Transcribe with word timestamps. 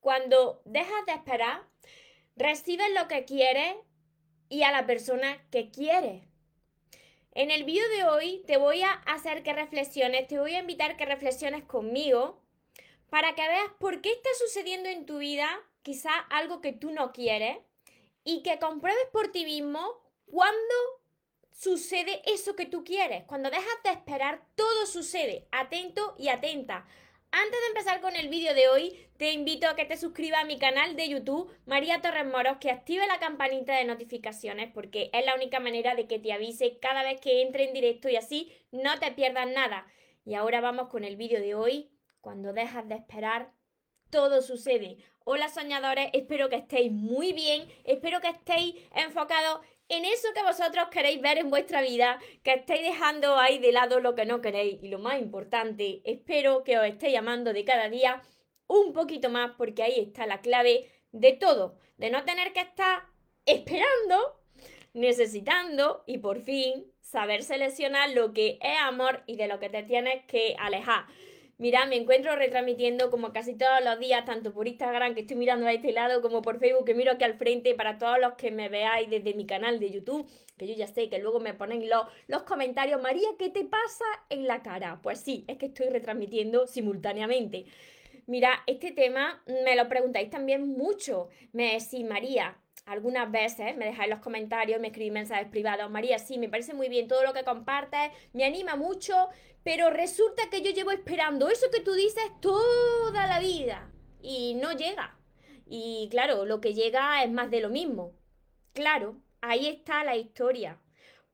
cuando 0.00 0.62
dejas 0.64 1.06
de 1.06 1.12
esperar, 1.12 1.62
recibes 2.36 2.90
lo 2.94 3.08
que 3.08 3.24
quieres 3.24 3.76
y 4.48 4.62
a 4.62 4.72
la 4.72 4.86
persona 4.86 5.38
que 5.50 5.70
quieres. 5.70 6.24
En 7.32 7.50
el 7.50 7.64
vídeo 7.64 7.88
de 7.90 8.04
hoy 8.04 8.42
te 8.46 8.56
voy 8.56 8.82
a 8.82 8.92
hacer 8.92 9.42
que 9.42 9.52
reflexiones, 9.52 10.26
te 10.26 10.38
voy 10.38 10.54
a 10.54 10.60
invitar 10.60 10.96
que 10.96 11.06
reflexiones 11.06 11.62
conmigo 11.64 12.42
para 13.08 13.34
que 13.34 13.46
veas 13.46 13.70
por 13.78 14.00
qué 14.00 14.10
está 14.10 14.30
sucediendo 14.38 14.88
en 14.88 15.06
tu 15.06 15.18
vida 15.18 15.48
quizá 15.82 16.10
algo 16.30 16.60
que 16.60 16.72
tú 16.72 16.90
no 16.90 17.12
quieres 17.12 17.58
y 18.24 18.42
que 18.42 18.58
compruebes 18.58 19.06
por 19.12 19.30
ti 19.32 19.44
mismo 19.44 20.00
cuándo 20.26 20.74
sucede 21.52 22.22
eso 22.26 22.56
que 22.56 22.66
tú 22.66 22.84
quieres. 22.84 23.24
Cuando 23.24 23.50
dejas 23.50 23.82
de 23.84 23.90
esperar, 23.90 24.42
todo 24.54 24.86
sucede. 24.86 25.46
Atento 25.52 26.14
y 26.18 26.28
atenta. 26.28 26.86
Antes 27.32 27.60
de 27.60 27.66
empezar 27.68 28.00
con 28.00 28.16
el 28.16 28.28
vídeo 28.28 28.54
de 28.54 28.68
hoy, 28.68 29.06
te 29.16 29.30
invito 29.30 29.68
a 29.68 29.76
que 29.76 29.84
te 29.84 29.96
suscribas 29.96 30.42
a 30.42 30.46
mi 30.46 30.58
canal 30.58 30.96
de 30.96 31.08
YouTube, 31.08 31.48
María 31.64 32.00
Torres 32.00 32.26
Moros, 32.26 32.56
que 32.58 32.72
active 32.72 33.06
la 33.06 33.20
campanita 33.20 33.76
de 33.76 33.84
notificaciones 33.84 34.68
porque 34.74 35.10
es 35.12 35.24
la 35.24 35.36
única 35.36 35.60
manera 35.60 35.94
de 35.94 36.08
que 36.08 36.18
te 36.18 36.32
avise 36.32 36.78
cada 36.80 37.04
vez 37.04 37.20
que 37.20 37.42
entre 37.42 37.68
en 37.68 37.72
directo 37.72 38.08
y 38.08 38.16
así 38.16 38.52
no 38.72 38.98
te 38.98 39.12
pierdas 39.12 39.48
nada. 39.48 39.86
Y 40.24 40.34
ahora 40.34 40.60
vamos 40.60 40.88
con 40.88 41.04
el 41.04 41.14
vídeo 41.14 41.40
de 41.40 41.54
hoy. 41.54 41.92
Cuando 42.20 42.52
dejas 42.52 42.88
de 42.88 42.96
esperar, 42.96 43.52
todo 44.10 44.42
sucede. 44.42 44.96
Hola 45.24 45.48
soñadores, 45.48 46.10
espero 46.12 46.48
que 46.48 46.56
estéis 46.56 46.90
muy 46.90 47.32
bien, 47.32 47.68
espero 47.84 48.20
que 48.20 48.28
estéis 48.28 48.74
enfocados 48.92 49.60
en 49.90 50.04
eso 50.04 50.28
que 50.32 50.42
vosotros 50.42 50.88
queréis 50.90 51.20
ver 51.20 51.38
en 51.38 51.50
vuestra 51.50 51.82
vida, 51.82 52.20
que 52.44 52.54
estéis 52.54 52.82
dejando 52.82 53.36
ahí 53.36 53.58
de 53.58 53.72
lado 53.72 53.98
lo 53.98 54.14
que 54.14 54.24
no 54.24 54.40
queréis 54.40 54.82
y 54.82 54.88
lo 54.88 55.00
más 55.00 55.20
importante, 55.20 56.00
espero 56.04 56.62
que 56.62 56.78
os 56.78 56.86
estéis 56.86 57.12
llamando 57.12 57.52
de 57.52 57.64
cada 57.64 57.88
día 57.88 58.22
un 58.68 58.92
poquito 58.92 59.30
más 59.30 59.50
porque 59.58 59.82
ahí 59.82 59.98
está 59.98 60.26
la 60.26 60.40
clave 60.40 60.88
de 61.10 61.32
todo, 61.32 61.76
de 61.96 62.10
no 62.10 62.24
tener 62.24 62.52
que 62.52 62.60
estar 62.60 63.02
esperando, 63.44 64.40
necesitando 64.94 66.04
y 66.06 66.18
por 66.18 66.40
fin 66.40 66.86
saber 67.00 67.42
seleccionar 67.42 68.10
lo 68.10 68.32
que 68.32 68.58
es 68.62 68.78
amor 68.80 69.24
y 69.26 69.34
de 69.34 69.48
lo 69.48 69.58
que 69.58 69.70
te 69.70 69.82
tienes 69.82 70.24
que 70.26 70.54
alejar. 70.56 71.06
Mira, 71.60 71.84
me 71.84 71.96
encuentro 71.96 72.34
retransmitiendo 72.36 73.10
como 73.10 73.34
casi 73.34 73.54
todos 73.54 73.84
los 73.84 73.98
días, 73.98 74.24
tanto 74.24 74.50
por 74.50 74.66
Instagram, 74.66 75.14
que 75.14 75.20
estoy 75.20 75.36
mirando 75.36 75.66
a 75.66 75.72
este 75.74 75.92
lado, 75.92 76.22
como 76.22 76.40
por 76.40 76.58
Facebook, 76.58 76.86
que 76.86 76.94
miro 76.94 77.12
aquí 77.12 77.24
al 77.24 77.34
frente, 77.34 77.74
para 77.74 77.98
todos 77.98 78.18
los 78.18 78.32
que 78.32 78.50
me 78.50 78.70
veáis 78.70 79.10
desde 79.10 79.34
mi 79.34 79.44
canal 79.44 79.78
de 79.78 79.90
YouTube, 79.90 80.26
que 80.56 80.66
yo 80.66 80.74
ya 80.74 80.86
sé 80.86 81.10
que 81.10 81.18
luego 81.18 81.38
me 81.38 81.52
ponen 81.52 81.86
los, 81.86 82.06
los 82.28 82.44
comentarios, 82.44 83.02
María, 83.02 83.28
¿qué 83.38 83.50
te 83.50 83.66
pasa 83.66 84.06
en 84.30 84.46
la 84.46 84.62
cara? 84.62 85.00
Pues 85.02 85.20
sí, 85.20 85.44
es 85.48 85.58
que 85.58 85.66
estoy 85.66 85.90
retransmitiendo 85.90 86.66
simultáneamente. 86.66 87.66
Mira, 88.26 88.62
este 88.66 88.92
tema 88.92 89.42
me 89.46 89.76
lo 89.76 89.86
preguntáis 89.86 90.30
también 90.30 90.66
mucho. 90.66 91.28
Me 91.52 91.74
decís, 91.74 92.06
María, 92.08 92.56
algunas 92.86 93.30
veces 93.30 93.76
me 93.76 93.86
dejáis 93.86 94.10
los 94.10 94.20
comentarios, 94.20 94.80
me 94.80 94.88
escribís 94.88 95.12
mensajes 95.12 95.48
privados. 95.48 95.90
María, 95.90 96.18
sí, 96.18 96.38
me 96.38 96.48
parece 96.48 96.74
muy 96.74 96.88
bien 96.88 97.06
todo 97.06 97.22
lo 97.22 97.32
que 97.32 97.44
compartes, 97.44 98.10
me 98.32 98.44
anima 98.44 98.76
mucho, 98.76 99.28
pero 99.62 99.90
resulta 99.90 100.48
que 100.50 100.62
yo 100.62 100.70
llevo 100.70 100.90
esperando 100.90 101.48
eso 101.48 101.70
que 101.70 101.80
tú 101.80 101.92
dices 101.92 102.24
toda 102.40 103.26
la 103.26 103.40
vida 103.40 103.90
y 104.22 104.54
no 104.54 104.72
llega. 104.72 105.18
Y 105.66 106.08
claro, 106.10 106.46
lo 106.46 106.60
que 106.60 106.74
llega 106.74 107.22
es 107.22 107.30
más 107.30 107.50
de 107.50 107.60
lo 107.60 107.68
mismo. 107.68 108.12
Claro, 108.72 109.16
ahí 109.40 109.68
está 109.68 110.04
la 110.04 110.16
historia. 110.16 110.80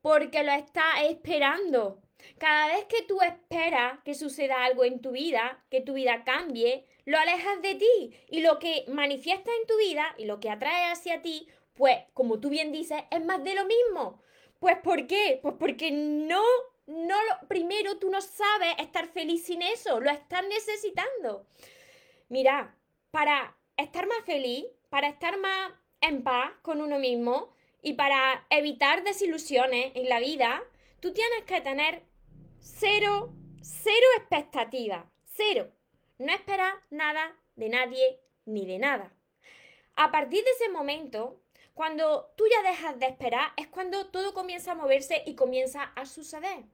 Porque 0.03 0.43
lo 0.43 0.53
estás 0.53 1.03
esperando. 1.09 2.03
Cada 2.39 2.69
vez 2.69 2.85
que 2.87 3.03
tú 3.03 3.21
esperas 3.21 4.01
que 4.05 4.15
suceda 4.15 4.65
algo 4.65 4.85
en 4.85 5.01
tu 5.01 5.13
vida, 5.13 5.65
que 5.71 5.81
tu 5.81 5.95
vida 5.95 6.25
cambie, 6.25 6.87
lo 7.05 7.19
alejas 7.19 7.63
de 7.63 7.77
ti. 7.77 8.15
Y 8.29 8.41
lo 8.41 8.59
que 8.59 8.85
manifiesta 8.89 9.51
en 9.61 9.67
tu 9.67 9.77
vida 9.79 10.15
y 10.19 10.25
lo 10.25 10.41
que 10.41 10.51
atrae 10.51 10.91
hacia 10.91 11.23
ti, 11.23 11.49
pues, 11.75 11.99
como 12.15 12.41
tú 12.41 12.51
bien 12.51 12.73
dices, 12.73 13.03
es 13.11 13.25
más 13.25 13.43
de 13.45 13.55
lo 13.55 13.65
mismo. 13.65 14.21
Pues, 14.59 14.79
¿por 14.79 15.07
qué? 15.07 15.39
Pues 15.43 15.55
porque 15.59 15.91
no 15.91 16.43
no 16.87 17.17
lo, 17.25 17.49
primero 17.49 17.99
tú 17.99 18.11
no 18.11 18.21
sabes 18.21 18.75
estar 18.79 19.09
feliz 19.09 19.45
sin 19.45 19.63
eso, 19.63 20.01
lo 20.01 20.11
estás 20.11 20.45
necesitando. 20.47 21.47
Mira, 22.29 22.77
para 23.11 23.57
estar 23.77 24.07
más 24.07 24.25
feliz, 24.25 24.65
para 24.89 25.09
estar 25.09 25.39
más 25.39 25.73
en 26.01 26.23
paz 26.23 26.53
con 26.63 26.81
uno 26.81 26.99
mismo 26.99 27.55
y 27.83 27.95
para 27.95 28.47
evitar 28.51 29.03
desilusiones 29.03 29.93
en 29.95 30.09
la 30.09 30.21
vida, 30.21 30.63
tú 31.01 31.13
tienes 31.13 31.45
que 31.45 31.61
tener 31.61 32.03
cero, 32.61 33.33
cero 33.61 34.07
expectativas, 34.19 35.05
cero. 35.25 35.71
No 36.19 36.33
esperar 36.33 36.75
nada 36.91 37.37
de 37.57 37.69
nadie 37.69 38.21
ni 38.45 38.65
de 38.65 38.79
nada. 38.79 39.13
A 39.97 40.11
partir 40.11 40.45
de 40.45 40.51
ese 40.51 40.69
momento, 40.69 41.41
cuando 41.75 42.33
tú 42.37 42.45
ya 42.51 42.69
dejas 42.69 42.99
de 42.99 43.07
esperar, 43.07 43.53
es 43.57 43.67
cuando 43.67 44.07
todo 44.07 44.35
comienza 44.35 44.73
a 44.73 44.77
moverse 44.77 45.23
y 45.27 45.35
comienza 45.35 45.83
a 45.95 46.07
suceder 46.07 46.65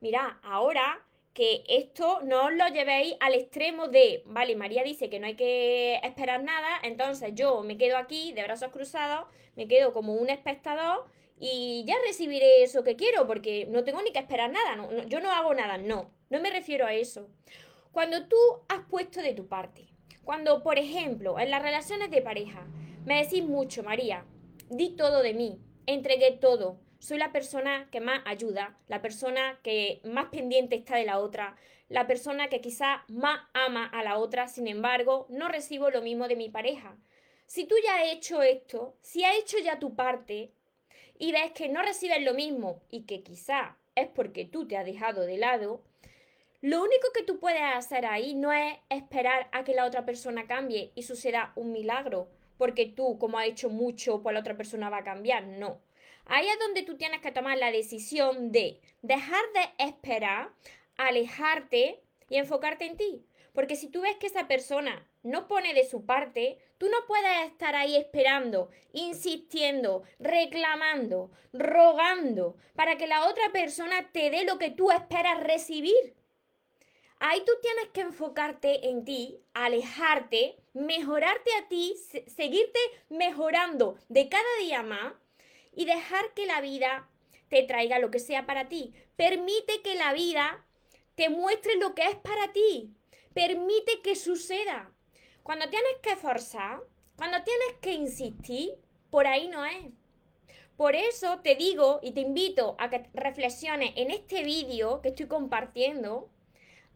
mira, 0.00 0.38
ahora 0.42 1.04
que 1.34 1.62
esto 1.68 2.20
no 2.22 2.46
os 2.46 2.52
lo 2.52 2.66
llevéis 2.68 3.14
al 3.20 3.34
extremo 3.34 3.88
de, 3.88 4.22
vale, 4.26 4.56
María 4.56 4.82
dice 4.82 5.08
que 5.08 5.20
no 5.20 5.26
hay 5.26 5.36
que 5.36 5.96
esperar 6.02 6.42
nada, 6.42 6.68
entonces 6.82 7.30
yo 7.34 7.62
me 7.62 7.76
quedo 7.76 7.96
aquí 7.96 8.32
de 8.32 8.42
brazos 8.42 8.72
cruzados, 8.72 9.26
me 9.54 9.68
quedo 9.68 9.92
como 9.92 10.14
un 10.14 10.30
espectador 10.30 11.06
y 11.38 11.84
ya 11.86 11.94
recibiré 12.04 12.64
eso 12.64 12.82
que 12.82 12.96
quiero 12.96 13.26
porque 13.26 13.66
no 13.70 13.84
tengo 13.84 14.02
ni 14.02 14.10
que 14.10 14.18
esperar 14.18 14.50
nada, 14.50 14.88
yo 15.06 15.20
no 15.20 15.30
hago 15.30 15.54
nada, 15.54 15.78
no, 15.78 16.10
no 16.28 16.40
me 16.40 16.50
refiero 16.50 16.86
a 16.86 16.94
eso. 16.94 17.28
Cuando 17.92 18.26
tú 18.26 18.36
has 18.68 18.80
puesto 18.90 19.22
de 19.22 19.34
tu 19.34 19.46
parte, 19.46 19.86
cuando, 20.24 20.62
por 20.62 20.78
ejemplo, 20.78 21.38
en 21.38 21.50
las 21.50 21.62
relaciones 21.62 22.10
de 22.10 22.20
pareja, 22.20 22.66
me 23.04 23.22
decís 23.22 23.44
mucho, 23.44 23.82
María, 23.82 24.24
di 24.68 24.90
todo 24.90 25.22
de 25.22 25.34
mí, 25.34 25.60
entregué 25.86 26.32
todo, 26.32 26.80
soy 26.98 27.18
la 27.18 27.32
persona 27.32 27.88
que 27.90 28.00
más 28.00 28.20
ayuda, 28.24 28.76
la 28.88 29.00
persona 29.02 29.58
que 29.62 30.00
más 30.04 30.26
pendiente 30.26 30.76
está 30.76 30.96
de 30.96 31.04
la 31.04 31.18
otra, 31.18 31.56
la 31.88 32.06
persona 32.06 32.48
que 32.48 32.60
quizá 32.60 33.04
más 33.08 33.40
ama 33.54 33.86
a 33.86 34.02
la 34.02 34.18
otra, 34.18 34.48
sin 34.48 34.66
embargo, 34.66 35.26
no 35.28 35.48
recibo 35.48 35.90
lo 35.90 36.02
mismo 36.02 36.28
de 36.28 36.36
mi 36.36 36.48
pareja. 36.48 36.96
Si 37.46 37.64
tú 37.64 37.76
ya 37.82 37.96
has 37.96 38.12
hecho 38.12 38.42
esto, 38.42 38.96
si 39.00 39.24
has 39.24 39.36
hecho 39.38 39.58
ya 39.58 39.78
tu 39.78 39.94
parte 39.94 40.52
y 41.18 41.32
ves 41.32 41.52
que 41.52 41.68
no 41.68 41.82
recibes 41.82 42.22
lo 42.22 42.34
mismo 42.34 42.82
y 42.90 43.02
que 43.02 43.22
quizá 43.22 43.78
es 43.94 44.06
porque 44.08 44.44
tú 44.44 44.68
te 44.68 44.76
has 44.76 44.84
dejado 44.84 45.22
de 45.22 45.38
lado, 45.38 45.82
lo 46.60 46.82
único 46.82 47.08
que 47.14 47.22
tú 47.22 47.38
puedes 47.38 47.62
hacer 47.62 48.04
ahí 48.04 48.34
no 48.34 48.52
es 48.52 48.76
esperar 48.90 49.48
a 49.52 49.62
que 49.64 49.74
la 49.74 49.84
otra 49.84 50.04
persona 50.04 50.46
cambie 50.46 50.90
y 50.94 51.04
suceda 51.04 51.52
un 51.54 51.72
milagro, 51.72 52.28
porque 52.58 52.86
tú, 52.86 53.16
como 53.18 53.38
has 53.38 53.46
hecho 53.46 53.70
mucho, 53.70 54.22
pues 54.22 54.34
la 54.34 54.40
otra 54.40 54.56
persona 54.56 54.90
va 54.90 54.98
a 54.98 55.04
cambiar. 55.04 55.46
No. 55.46 55.80
Ahí 56.28 56.46
es 56.46 56.58
donde 56.58 56.82
tú 56.82 56.98
tienes 56.98 57.22
que 57.22 57.32
tomar 57.32 57.56
la 57.56 57.72
decisión 57.72 58.52
de 58.52 58.82
dejar 59.00 59.42
de 59.54 59.86
esperar, 59.86 60.50
alejarte 60.98 62.02
y 62.28 62.36
enfocarte 62.36 62.84
en 62.84 62.98
ti. 62.98 63.24
Porque 63.54 63.76
si 63.76 63.88
tú 63.88 64.02
ves 64.02 64.16
que 64.18 64.26
esa 64.26 64.46
persona 64.46 65.08
no 65.22 65.48
pone 65.48 65.72
de 65.72 65.88
su 65.88 66.04
parte, 66.04 66.58
tú 66.76 66.86
no 66.90 66.98
puedes 67.06 67.46
estar 67.46 67.74
ahí 67.74 67.96
esperando, 67.96 68.68
insistiendo, 68.92 70.02
reclamando, 70.18 71.30
rogando 71.54 72.56
para 72.74 72.98
que 72.98 73.06
la 73.06 73.26
otra 73.26 73.50
persona 73.50 74.12
te 74.12 74.28
dé 74.28 74.44
lo 74.44 74.58
que 74.58 74.70
tú 74.70 74.90
esperas 74.90 75.42
recibir. 75.42 76.14
Ahí 77.20 77.42
tú 77.46 77.52
tienes 77.62 77.88
que 77.88 78.02
enfocarte 78.02 78.90
en 78.90 79.06
ti, 79.06 79.40
alejarte, 79.54 80.56
mejorarte 80.74 81.50
a 81.54 81.68
ti, 81.68 81.94
seguirte 82.26 82.78
mejorando 83.08 83.96
de 84.08 84.28
cada 84.28 84.56
día 84.60 84.82
más 84.82 85.14
y 85.74 85.84
dejar 85.84 86.32
que 86.34 86.46
la 86.46 86.60
vida 86.60 87.08
te 87.48 87.62
traiga 87.62 87.98
lo 87.98 88.10
que 88.10 88.18
sea 88.18 88.46
para 88.46 88.68
ti. 88.68 88.92
Permite 89.16 89.82
que 89.82 89.94
la 89.94 90.12
vida 90.12 90.64
te 91.14 91.28
muestre 91.28 91.76
lo 91.76 91.94
que 91.94 92.04
es 92.04 92.16
para 92.16 92.52
ti. 92.52 92.94
Permite 93.34 94.00
que 94.02 94.14
suceda. 94.16 94.92
Cuando 95.42 95.68
tienes 95.68 95.96
que 96.02 96.16
forzar, 96.16 96.80
cuando 97.16 97.42
tienes 97.42 97.74
que 97.80 97.92
insistir, 97.92 98.74
por 99.10 99.26
ahí 99.26 99.48
no 99.48 99.64
es. 99.64 99.86
Por 100.76 100.94
eso 100.94 101.40
te 101.40 101.56
digo 101.56 101.98
y 102.02 102.12
te 102.12 102.20
invito 102.20 102.76
a 102.78 102.88
que 102.88 103.04
reflexiones 103.12 103.92
en 103.96 104.12
este 104.12 104.44
vídeo 104.44 105.02
que 105.02 105.08
estoy 105.08 105.26
compartiendo, 105.26 106.30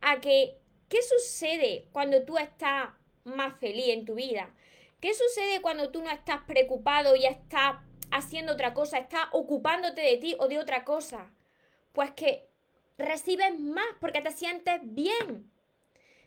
a 0.00 0.20
que, 0.20 0.56
¿qué 0.88 1.02
sucede 1.02 1.88
cuando 1.91 2.23
tú 2.25 2.38
estás 2.38 2.91
más 3.25 3.58
feliz 3.58 3.88
en 3.88 4.05
tu 4.05 4.14
vida? 4.14 4.55
¿Qué 5.00 5.14
sucede 5.14 5.61
cuando 5.61 5.91
tú 5.91 6.00
no 6.00 6.11
estás 6.11 6.43
preocupado 6.46 7.17
y 7.17 7.26
estás 7.26 7.79
haciendo 8.12 8.53
otra 8.53 8.75
cosa, 8.75 8.99
está 8.99 9.29
ocupándote 9.32 10.00
de 10.00 10.17
ti 10.19 10.37
o 10.38 10.47
de 10.47 10.59
otra 10.59 10.85
cosa. 10.85 11.31
Pues 11.93 12.12
que 12.12 12.47
recibes 12.99 13.59
más 13.59 13.87
porque 14.00 14.20
te 14.20 14.31
sientes 14.31 14.81
bien. 14.82 15.50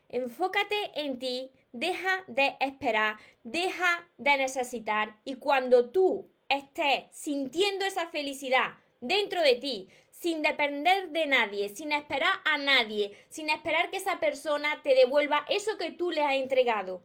Enfócate 0.10 0.92
en 0.96 1.18
ti, 1.18 1.52
deja 1.72 2.24
de 2.28 2.58
esperar, 2.60 3.18
deja 3.44 4.08
de 4.18 4.38
necesitar 4.38 5.18
y 5.24 5.36
cuando 5.36 5.90
tú 5.90 6.30
estés 6.50 7.06
sintiendo 7.12 7.86
esa 7.86 8.08
felicidad 8.08 8.74
dentro 9.02 9.42
de 9.42 9.56
ti, 9.56 9.90
sin 10.12 10.42
depender 10.42 11.10
de 11.10 11.26
nadie, 11.26 11.70
sin 11.70 11.92
esperar 11.92 12.34
a 12.46 12.58
nadie, 12.58 13.18
sin 13.30 13.50
esperar 13.50 13.90
que 13.90 13.98
esa 13.98 14.20
persona 14.20 14.82
te 14.84 14.96
devuelva 14.96 15.46
eso 15.50 15.78
que 15.78 15.92
tú 15.92 16.12
le 16.12 16.22
has 16.22 16.36
entregado 16.36 17.04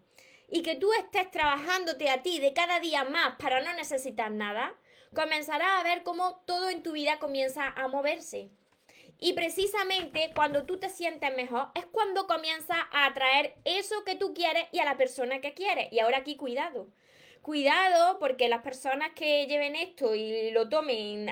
y 0.50 0.62
que 0.62 0.76
tú 0.76 0.92
estés 0.92 1.30
trabajándote 1.30 2.10
a 2.10 2.22
ti 2.22 2.40
de 2.40 2.52
cada 2.52 2.80
día 2.80 3.04
más 3.04 3.36
para 3.36 3.60
no 3.60 3.72
necesitar 3.74 4.30
nada, 4.30 4.74
comenzarás 5.14 5.80
a 5.80 5.82
ver 5.82 6.02
cómo 6.02 6.42
todo 6.46 6.68
en 6.68 6.82
tu 6.82 6.92
vida 6.92 7.18
comienza 7.18 7.68
a 7.68 7.88
moverse. 7.88 8.50
Y 9.18 9.34
precisamente 9.34 10.32
cuando 10.34 10.64
tú 10.64 10.78
te 10.78 10.88
sientes 10.88 11.34
mejor 11.36 11.68
es 11.74 11.84
cuando 11.86 12.26
comienzas 12.26 12.78
a 12.90 13.04
atraer 13.04 13.54
eso 13.64 14.02
que 14.04 14.16
tú 14.16 14.32
quieres 14.32 14.66
y 14.72 14.78
a 14.78 14.84
la 14.84 14.96
persona 14.96 15.40
que 15.40 15.52
quieres. 15.52 15.92
Y 15.92 16.00
ahora 16.00 16.18
aquí 16.18 16.36
cuidado. 16.36 16.88
Cuidado 17.42 18.18
porque 18.18 18.48
las 18.48 18.62
personas 18.62 19.10
que 19.14 19.46
lleven 19.46 19.74
esto 19.74 20.14
y 20.14 20.50
lo 20.50 20.68
tomen 20.68 21.26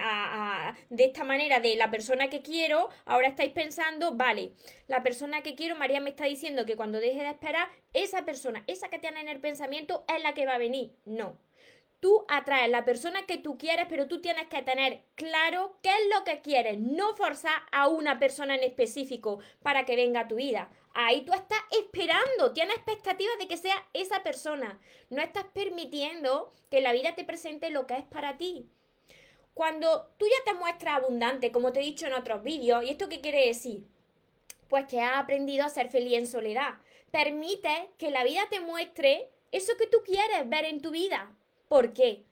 de 0.88 1.04
esta 1.04 1.22
manera 1.22 1.60
de 1.60 1.76
la 1.76 1.90
persona 1.90 2.28
que 2.30 2.40
quiero, 2.40 2.88
ahora 3.04 3.28
estáis 3.28 3.52
pensando, 3.52 4.14
vale, 4.14 4.52
la 4.86 5.02
persona 5.02 5.42
que 5.42 5.54
quiero, 5.54 5.76
María 5.76 6.00
me 6.00 6.10
está 6.10 6.24
diciendo 6.24 6.64
que 6.64 6.76
cuando 6.76 6.98
deje 6.98 7.20
de 7.20 7.30
esperar, 7.30 7.68
esa 7.92 8.24
persona, 8.24 8.64
esa 8.66 8.88
que 8.88 8.98
tiene 8.98 9.20
en 9.20 9.28
el 9.28 9.40
pensamiento, 9.40 10.04
es 10.08 10.22
la 10.22 10.32
que 10.32 10.46
va 10.46 10.54
a 10.54 10.58
venir. 10.58 10.92
No 11.04 11.36
tú 12.00 12.24
atraes 12.28 12.70
la 12.70 12.84
persona 12.84 13.26
que 13.26 13.38
tú 13.38 13.58
quieres, 13.58 13.86
pero 13.88 14.06
tú 14.06 14.20
tienes 14.20 14.46
que 14.48 14.62
tener 14.62 15.02
claro 15.14 15.76
qué 15.82 15.90
es 15.90 16.16
lo 16.16 16.24
que 16.24 16.40
quieres, 16.40 16.78
no 16.78 17.16
forzar 17.16 17.62
a 17.72 17.88
una 17.88 18.18
persona 18.18 18.54
en 18.54 18.62
específico 18.62 19.40
para 19.62 19.84
que 19.84 19.96
venga 19.96 20.20
a 20.20 20.28
tu 20.28 20.36
vida. 20.36 20.70
Ahí 20.94 21.22
tú 21.22 21.32
estás 21.32 21.60
esperando, 21.70 22.52
tienes 22.52 22.76
expectativas 22.76 23.38
de 23.38 23.48
que 23.48 23.56
sea 23.56 23.86
esa 23.92 24.22
persona. 24.22 24.80
No 25.10 25.22
estás 25.22 25.44
permitiendo 25.52 26.52
que 26.70 26.80
la 26.80 26.92
vida 26.92 27.14
te 27.14 27.24
presente 27.24 27.70
lo 27.70 27.86
que 27.86 27.94
es 27.94 28.04
para 28.04 28.36
ti. 28.36 28.68
Cuando 29.54 30.08
tú 30.18 30.26
ya 30.26 30.52
te 30.52 30.58
muestras 30.58 30.96
abundante, 30.96 31.50
como 31.50 31.72
te 31.72 31.80
he 31.80 31.84
dicho 31.84 32.06
en 32.06 32.14
otros 32.14 32.42
vídeos, 32.42 32.84
¿y 32.84 32.90
esto 32.90 33.08
qué 33.08 33.20
quiere 33.20 33.46
decir? 33.46 33.84
Pues 34.68 34.86
que 34.86 35.00
has 35.00 35.18
aprendido 35.18 35.64
a 35.64 35.68
ser 35.68 35.88
feliz 35.88 36.18
en 36.18 36.26
soledad. 36.26 36.74
Permite 37.10 37.90
que 37.98 38.10
la 38.10 38.22
vida 38.22 38.42
te 38.50 38.60
muestre 38.60 39.30
eso 39.50 39.76
que 39.76 39.86
tú 39.86 39.98
quieres 40.04 40.48
ver 40.48 40.64
en 40.64 40.80
tu 40.80 40.90
vida. 40.90 41.34
¿Por 41.68 41.92
qué? 41.92 42.24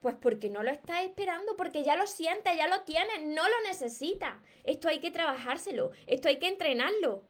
Pues 0.00 0.14
porque 0.20 0.50
no 0.50 0.62
lo 0.62 0.70
estás 0.70 1.04
esperando, 1.04 1.56
porque 1.56 1.82
ya 1.82 1.96
lo 1.96 2.06
sientes, 2.06 2.56
ya 2.56 2.68
lo 2.68 2.82
tienes, 2.82 3.22
no 3.22 3.48
lo 3.48 3.60
necesitas. 3.66 4.34
Esto 4.64 4.88
hay 4.88 5.00
que 5.00 5.10
trabajárselo, 5.10 5.92
esto 6.06 6.28
hay 6.28 6.38
que 6.38 6.48
entrenarlo. 6.48 7.24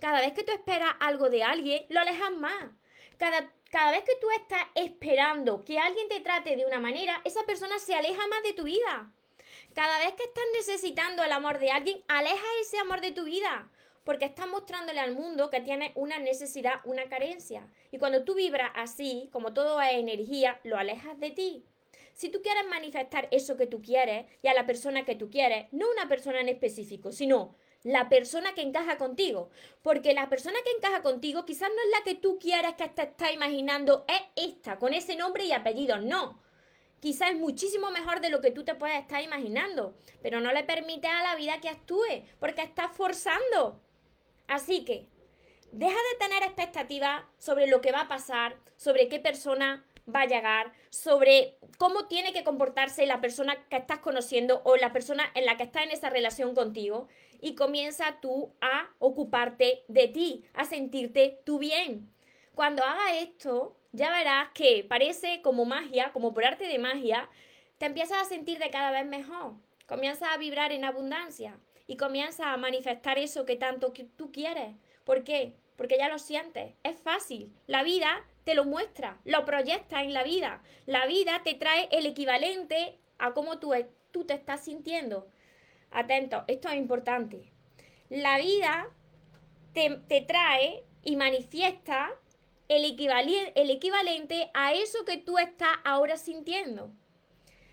Cada 0.00 0.20
vez 0.20 0.32
que 0.32 0.44
tú 0.44 0.52
esperas 0.52 0.94
algo 1.00 1.28
de 1.28 1.42
alguien, 1.42 1.84
lo 1.88 2.00
alejas 2.00 2.32
más. 2.32 2.70
Cada, 3.18 3.52
cada 3.70 3.90
vez 3.90 4.04
que 4.04 4.16
tú 4.20 4.30
estás 4.30 4.62
esperando 4.74 5.62
que 5.64 5.78
alguien 5.78 6.08
te 6.08 6.20
trate 6.20 6.56
de 6.56 6.64
una 6.64 6.80
manera, 6.80 7.20
esa 7.24 7.44
persona 7.44 7.78
se 7.78 7.94
aleja 7.94 8.26
más 8.28 8.42
de 8.42 8.54
tu 8.54 8.64
vida. 8.64 9.12
Cada 9.74 9.98
vez 9.98 10.14
que 10.14 10.24
estás 10.24 10.44
necesitando 10.54 11.22
el 11.22 11.32
amor 11.32 11.58
de 11.58 11.70
alguien, 11.70 12.02
aleja 12.08 12.46
ese 12.62 12.78
amor 12.78 13.00
de 13.00 13.12
tu 13.12 13.24
vida 13.24 13.68
porque 14.04 14.24
estás 14.24 14.48
mostrándole 14.48 15.00
al 15.00 15.14
mundo 15.14 15.50
que 15.50 15.60
tienes 15.60 15.92
una 15.94 16.18
necesidad, 16.18 16.80
una 16.84 17.08
carencia. 17.08 17.66
Y 17.90 17.98
cuando 17.98 18.24
tú 18.24 18.34
vibras 18.34 18.70
así, 18.74 19.28
como 19.32 19.52
todo 19.52 19.80
es 19.80 19.94
energía, 19.94 20.60
lo 20.64 20.76
alejas 20.76 21.18
de 21.20 21.30
ti. 21.30 21.64
Si 22.14 22.28
tú 22.28 22.42
quieres 22.42 22.66
manifestar 22.68 23.28
eso 23.30 23.56
que 23.56 23.66
tú 23.66 23.80
quieres 23.80 24.26
y 24.42 24.48
a 24.48 24.54
la 24.54 24.66
persona 24.66 25.04
que 25.04 25.14
tú 25.14 25.30
quieres, 25.30 25.66
no 25.72 25.90
una 25.90 26.08
persona 26.08 26.40
en 26.40 26.48
específico, 26.48 27.12
sino 27.12 27.54
la 27.82 28.08
persona 28.08 28.54
que 28.54 28.62
encaja 28.62 28.98
contigo. 28.98 29.50
Porque 29.82 30.12
la 30.12 30.28
persona 30.28 30.58
que 30.64 30.70
encaja 30.70 31.02
contigo 31.02 31.44
quizás 31.46 31.70
no 31.70 31.82
es 31.82 31.98
la 31.98 32.04
que 32.04 32.20
tú 32.20 32.38
quieres 32.38 32.74
que 32.74 32.88
te 32.88 33.02
estás 33.02 33.32
imaginando, 33.32 34.04
es 34.08 34.22
esta, 34.36 34.78
con 34.78 34.92
ese 34.92 35.16
nombre 35.16 35.44
y 35.44 35.52
apellido. 35.52 35.98
No. 35.98 36.42
Quizás 37.00 37.30
es 37.30 37.36
muchísimo 37.36 37.90
mejor 37.90 38.20
de 38.20 38.28
lo 38.28 38.42
que 38.42 38.50
tú 38.50 38.64
te 38.64 38.74
puedes 38.74 39.00
estar 39.00 39.22
imaginando, 39.22 39.94
pero 40.20 40.40
no 40.40 40.52
le 40.52 40.64
permite 40.64 41.08
a 41.08 41.22
la 41.22 41.34
vida 41.34 41.58
que 41.60 41.70
actúe, 41.70 42.24
porque 42.38 42.60
estás 42.60 42.92
forzando. 42.92 43.80
Así 44.50 44.84
que, 44.84 45.06
deja 45.70 45.94
de 45.94 46.18
tener 46.18 46.42
expectativas 46.42 47.22
sobre 47.38 47.68
lo 47.68 47.80
que 47.80 47.92
va 47.92 48.00
a 48.00 48.08
pasar, 48.08 48.56
sobre 48.74 49.08
qué 49.08 49.20
persona 49.20 49.86
va 50.12 50.22
a 50.22 50.26
llegar, 50.26 50.72
sobre 50.90 51.56
cómo 51.78 52.08
tiene 52.08 52.32
que 52.32 52.42
comportarse 52.42 53.06
la 53.06 53.20
persona 53.20 53.64
que 53.68 53.76
estás 53.76 54.00
conociendo 54.00 54.60
o 54.64 54.74
la 54.74 54.92
persona 54.92 55.22
en 55.36 55.46
la 55.46 55.56
que 55.56 55.62
está 55.62 55.84
en 55.84 55.92
esa 55.92 56.10
relación 56.10 56.56
contigo 56.56 57.06
y 57.40 57.54
comienza 57.54 58.18
tú 58.20 58.52
a 58.60 58.90
ocuparte 58.98 59.84
de 59.86 60.08
ti, 60.08 60.44
a 60.54 60.64
sentirte 60.64 61.40
tú 61.44 61.60
bien. 61.60 62.12
Cuando 62.56 62.82
haga 62.82 63.20
esto, 63.20 63.76
ya 63.92 64.10
verás 64.10 64.48
que 64.52 64.82
parece 64.82 65.42
como 65.42 65.64
magia, 65.64 66.12
como 66.12 66.34
por 66.34 66.44
arte 66.44 66.66
de 66.66 66.80
magia, 66.80 67.30
te 67.78 67.86
empiezas 67.86 68.20
a 68.20 68.24
sentir 68.24 68.58
de 68.58 68.70
cada 68.70 68.90
vez 68.90 69.06
mejor, 69.06 69.52
comienzas 69.86 70.28
a 70.32 70.38
vibrar 70.38 70.72
en 70.72 70.84
abundancia 70.84 71.56
y 71.90 71.96
comienzas 71.96 72.46
a 72.46 72.56
manifestar 72.56 73.18
eso 73.18 73.44
que 73.44 73.56
tanto 73.56 73.92
tú 74.16 74.30
quieres. 74.30 74.76
¿Por 75.02 75.24
qué? 75.24 75.56
Porque 75.74 75.98
ya 75.98 76.08
lo 76.08 76.20
sientes. 76.20 76.74
Es 76.84 76.96
fácil. 77.00 77.52
La 77.66 77.82
vida 77.82 78.24
te 78.44 78.54
lo 78.54 78.64
muestra, 78.64 79.18
lo 79.24 79.44
proyecta 79.44 80.04
en 80.04 80.14
la 80.14 80.22
vida. 80.22 80.62
La 80.86 81.06
vida 81.06 81.40
te 81.42 81.54
trae 81.54 81.88
el 81.90 82.06
equivalente 82.06 82.96
a 83.18 83.32
cómo 83.32 83.58
tú, 83.58 83.72
tú 84.12 84.24
te 84.24 84.34
estás 84.34 84.64
sintiendo. 84.66 85.26
Atento, 85.90 86.44
esto 86.46 86.68
es 86.68 86.76
importante. 86.76 87.50
La 88.08 88.38
vida 88.38 88.88
te, 89.72 90.00
te 90.06 90.20
trae 90.20 90.84
y 91.02 91.16
manifiesta 91.16 92.12
el, 92.68 92.84
el 92.84 93.70
equivalente 93.70 94.48
a 94.54 94.74
eso 94.74 95.04
que 95.04 95.16
tú 95.16 95.38
estás 95.38 95.76
ahora 95.82 96.16
sintiendo. 96.18 96.92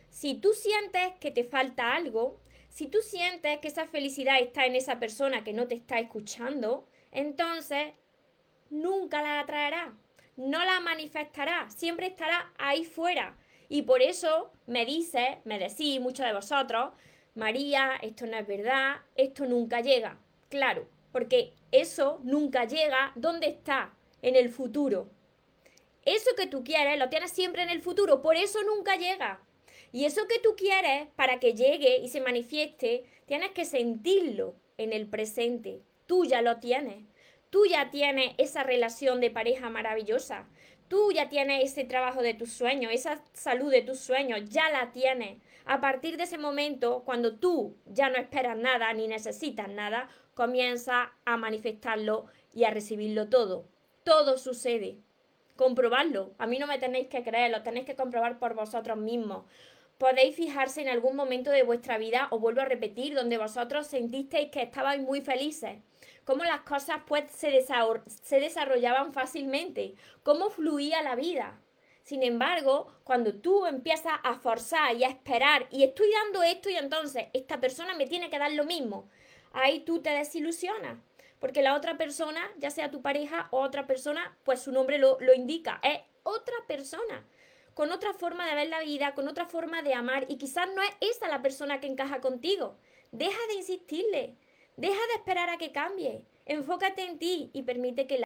Si 0.10 0.34
tú 0.34 0.54
sientes 0.54 1.14
que 1.20 1.30
te 1.30 1.44
falta 1.44 1.94
algo, 1.94 2.40
si 2.78 2.86
tú 2.86 3.00
sientes 3.02 3.58
que 3.58 3.70
esa 3.70 3.88
felicidad 3.88 4.40
está 4.40 4.68
en 4.68 4.76
esa 4.76 5.00
persona 5.00 5.44
que 5.44 5.52
no 5.52 5.68
te 5.68 5.74
está 5.74 5.98
escuchando, 5.98 6.88
entonces 7.12 7.94
nunca 8.70 9.24
la 9.24 9.40
atraerá, 9.40 9.98
no 10.36 10.64
la 10.64 10.80
manifestará, 10.80 11.72
siempre 11.72 12.06
estará 12.06 12.54
ahí 12.60 12.86
fuera. 12.86 13.36
Y 13.68 13.82
por 13.82 14.04
eso 14.04 14.52
me 14.68 14.86
dice, 14.86 15.40
me 15.44 15.58
decís 15.58 16.00
muchos 16.00 16.28
de 16.28 16.34
vosotros, 16.34 16.94
María, 17.34 17.94
esto 18.04 18.28
no 18.28 18.38
es 18.38 18.46
verdad, 18.46 18.98
esto 19.16 19.48
nunca 19.48 19.82
llega. 19.82 20.20
Claro, 20.48 20.88
porque 21.12 21.56
eso 21.72 22.22
nunca 22.24 22.66
llega, 22.66 23.12
¿dónde 23.16 23.48
está? 23.48 23.96
En 24.22 24.36
el 24.36 24.52
futuro. 24.52 25.10
Eso 26.06 26.30
que 26.38 26.46
tú 26.46 26.64
quieres 26.64 27.00
lo 27.00 27.10
tienes 27.10 27.32
siempre 27.32 27.64
en 27.64 27.72
el 27.72 27.82
futuro, 27.82 28.22
por 28.22 28.36
eso 28.36 28.62
nunca 28.62 28.98
llega. 28.98 29.42
Y 29.92 30.06
eso 30.06 30.28
que 30.28 30.40
tú 30.40 30.56
quieres 30.56 31.08
para 31.16 31.40
que 31.40 31.54
llegue 31.54 31.98
y 32.00 32.10
se 32.10 32.22
manifieste, 32.22 33.06
tienes 33.26 33.52
que 33.52 33.66
sentirlo 33.66 34.56
en 34.78 34.94
el 34.94 35.08
presente. 35.08 35.82
Tú 36.06 36.26
ya 36.26 36.42
lo 36.42 36.58
tienes. 36.58 37.06
Tú 37.50 37.66
ya 37.66 37.90
tienes 37.90 38.34
esa 38.38 38.64
relación 38.64 39.22
de 39.22 39.32
pareja 39.32 39.70
maravillosa. 39.70 40.48
Tú 40.88 41.12
ya 41.12 41.30
tienes 41.30 41.64
ese 41.64 41.84
trabajo 41.84 42.22
de 42.22 42.34
tus 42.34 42.52
sueños, 42.52 42.94
esa 42.94 43.22
salud 43.34 43.72
de 43.72 43.82
tus 43.82 44.00
sueños, 44.00 44.50
ya 44.50 44.70
la 44.70 44.92
tienes. 44.92 45.42
A 45.66 45.82
partir 45.82 46.16
de 46.16 46.24
ese 46.24 46.38
momento, 46.38 47.04
cuando 47.06 47.36
tú 47.36 47.76
ya 47.86 48.10
no 48.10 48.18
esperas 48.18 48.58
nada 48.58 48.92
ni 48.94 49.08
necesitas 49.08 49.70
nada, 49.70 50.10
comienza 50.34 51.14
a 51.26 51.36
manifestarlo 51.36 52.28
y 52.54 52.64
a 52.64 52.72
recibirlo 52.72 53.28
todo. 53.28 53.66
Todo 54.04 54.38
sucede. 54.38 54.98
Comprobarlo. 55.58 56.34
A 56.38 56.48
mí 56.48 56.60
no 56.60 56.68
me 56.68 56.80
tenéis 56.80 57.08
que 57.08 57.24
creer, 57.24 57.52
lo 57.52 57.64
tenéis 57.64 57.86
que 57.86 57.96
comprobar 57.96 58.40
por 58.40 58.54
vosotros 58.54 58.98
mismos 58.98 59.44
podéis 59.98 60.36
fijarse 60.36 60.82
en 60.82 60.90
algún 60.90 61.16
momento 61.16 61.50
de 61.52 61.64
vuestra 61.64 61.98
vida, 61.98 62.28
os 62.32 62.40
vuelvo 62.40 62.62
a 62.62 62.66
repetir, 62.66 63.16
donde 63.16 63.38
vosotros 63.38 63.88
sentisteis 63.88 64.52
que 64.52 64.62
estabais 64.62 65.02
muy 65.02 65.22
felices, 65.22 65.80
cómo 66.24 66.44
las 66.44 66.62
cosas 66.62 66.98
pues 67.08 67.32
se, 67.32 67.66
se 68.06 68.40
desarrollaban 68.40 69.14
fácilmente, 69.14 69.96
cómo 70.24 70.50
fluía 70.50 71.02
la 71.02 71.16
vida. 71.16 71.60
Sin 72.04 72.24
embargo, 72.24 72.88
cuando 73.04 73.34
tú 73.36 73.66
empiezas 73.66 74.14
a 74.24 74.36
forzar 74.36 74.96
y 74.96 75.04
a 75.04 75.10
esperar 75.10 75.68
y 75.72 75.84
estoy 75.84 76.10
dando 76.24 76.42
esto 76.44 76.70
y 76.70 76.76
entonces 76.76 77.26
esta 77.34 77.60
persona 77.60 77.96
me 77.96 78.08
tiene 78.08 78.30
que 78.30 78.40
dar 78.40 78.52
lo 78.52 78.64
mismo, 78.64 79.10
ahí 79.52 79.82
tú 79.82 80.02
te 80.02 80.12
desilusionas. 80.12 81.00
Porque 81.40 81.62
la 81.62 81.76
otra 81.76 81.98
persona, 81.98 82.50
ya 82.58 82.72
sea 82.72 82.90
tu 82.90 83.02
pareja 83.02 83.48
o 83.52 83.60
otra 83.60 83.86
persona, 83.86 84.38
pues 84.44 84.62
su 84.62 84.72
nombre 84.72 84.98
lo, 84.98 85.18
lo 85.20 85.34
indica, 85.34 85.80
es 85.84 86.00
otra 86.24 86.56
persona 86.68 87.26
con 87.78 87.92
otra 87.92 88.12
forma 88.16 88.48
de 88.48 88.56
ver 88.56 88.70
la 88.70 88.82
vida, 88.82 89.14
con 89.14 89.28
otra 89.28 89.46
forma 89.46 89.84
de 89.84 89.94
amar 89.94 90.26
y 90.30 90.40
quizás 90.40 90.68
no 90.76 90.82
es 90.82 90.90
esa 91.00 91.28
la 91.28 91.44
persona 91.44 91.80
que 91.80 91.86
encaja 91.86 92.22
contigo. 92.22 92.76
Deja 93.12 93.38
de 93.50 93.54
insistirle, 93.54 94.36
deja 94.78 95.00
de 95.10 95.14
esperar 95.14 95.52
a 95.52 95.60
que 95.60 95.72
cambie, 95.72 96.26
enfócate 96.48 97.04
en 97.04 97.20
ti 97.20 97.52
y 97.54 97.62
permite 97.62 98.08
que 98.08 98.18
la 98.18 98.26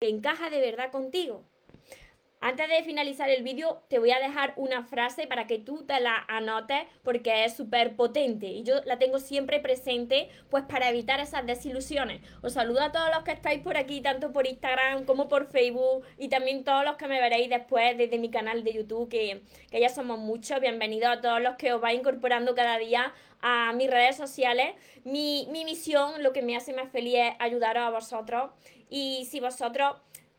que 0.00 0.08
encaja 0.08 0.50
de 0.50 0.60
verdad 0.60 0.90
contigo. 0.90 1.44
Antes 2.48 2.68
de 2.68 2.84
finalizar 2.84 3.28
el 3.28 3.42
vídeo, 3.42 3.82
te 3.88 3.98
voy 3.98 4.12
a 4.12 4.20
dejar 4.20 4.52
una 4.54 4.84
frase 4.84 5.26
para 5.26 5.48
que 5.48 5.58
tú 5.58 5.84
te 5.84 5.98
la 5.98 6.24
anotes 6.28 6.84
porque 7.02 7.44
es 7.44 7.56
súper 7.56 7.96
potente 7.96 8.46
y 8.46 8.62
yo 8.62 8.76
la 8.84 9.00
tengo 9.00 9.18
siempre 9.18 9.58
presente 9.58 10.28
pues 10.48 10.62
para 10.62 10.88
evitar 10.88 11.18
esas 11.18 11.44
desilusiones. 11.44 12.20
Os 12.42 12.52
saludo 12.52 12.82
a 12.82 12.92
todos 12.92 13.08
los 13.12 13.24
que 13.24 13.32
estáis 13.32 13.62
por 13.62 13.76
aquí, 13.76 14.00
tanto 14.00 14.30
por 14.30 14.46
Instagram 14.46 15.06
como 15.06 15.28
por 15.28 15.48
Facebook 15.48 16.04
y 16.18 16.28
también 16.28 16.62
todos 16.62 16.84
los 16.84 16.94
que 16.94 17.08
me 17.08 17.20
veréis 17.20 17.50
después 17.50 17.98
desde 17.98 18.16
mi 18.16 18.30
canal 18.30 18.62
de 18.62 18.74
YouTube, 18.74 19.08
que, 19.08 19.42
que 19.68 19.80
ya 19.80 19.88
somos 19.88 20.20
muchos. 20.20 20.60
Bienvenidos 20.60 21.18
a 21.18 21.20
todos 21.20 21.40
los 21.40 21.56
que 21.56 21.72
os 21.72 21.80
vais 21.80 21.98
incorporando 21.98 22.54
cada 22.54 22.78
día 22.78 23.12
a 23.40 23.72
mis 23.72 23.90
redes 23.90 24.16
sociales. 24.16 24.76
Mi, 25.02 25.48
mi 25.50 25.64
misión, 25.64 26.22
lo 26.22 26.32
que 26.32 26.42
me 26.42 26.56
hace 26.56 26.72
más 26.72 26.92
feliz 26.92 27.16
es 27.16 27.34
ayudaros 27.40 27.82
a 27.82 27.90
vosotros 27.90 28.52
y 28.88 29.26
si 29.28 29.40
vosotros 29.40 29.96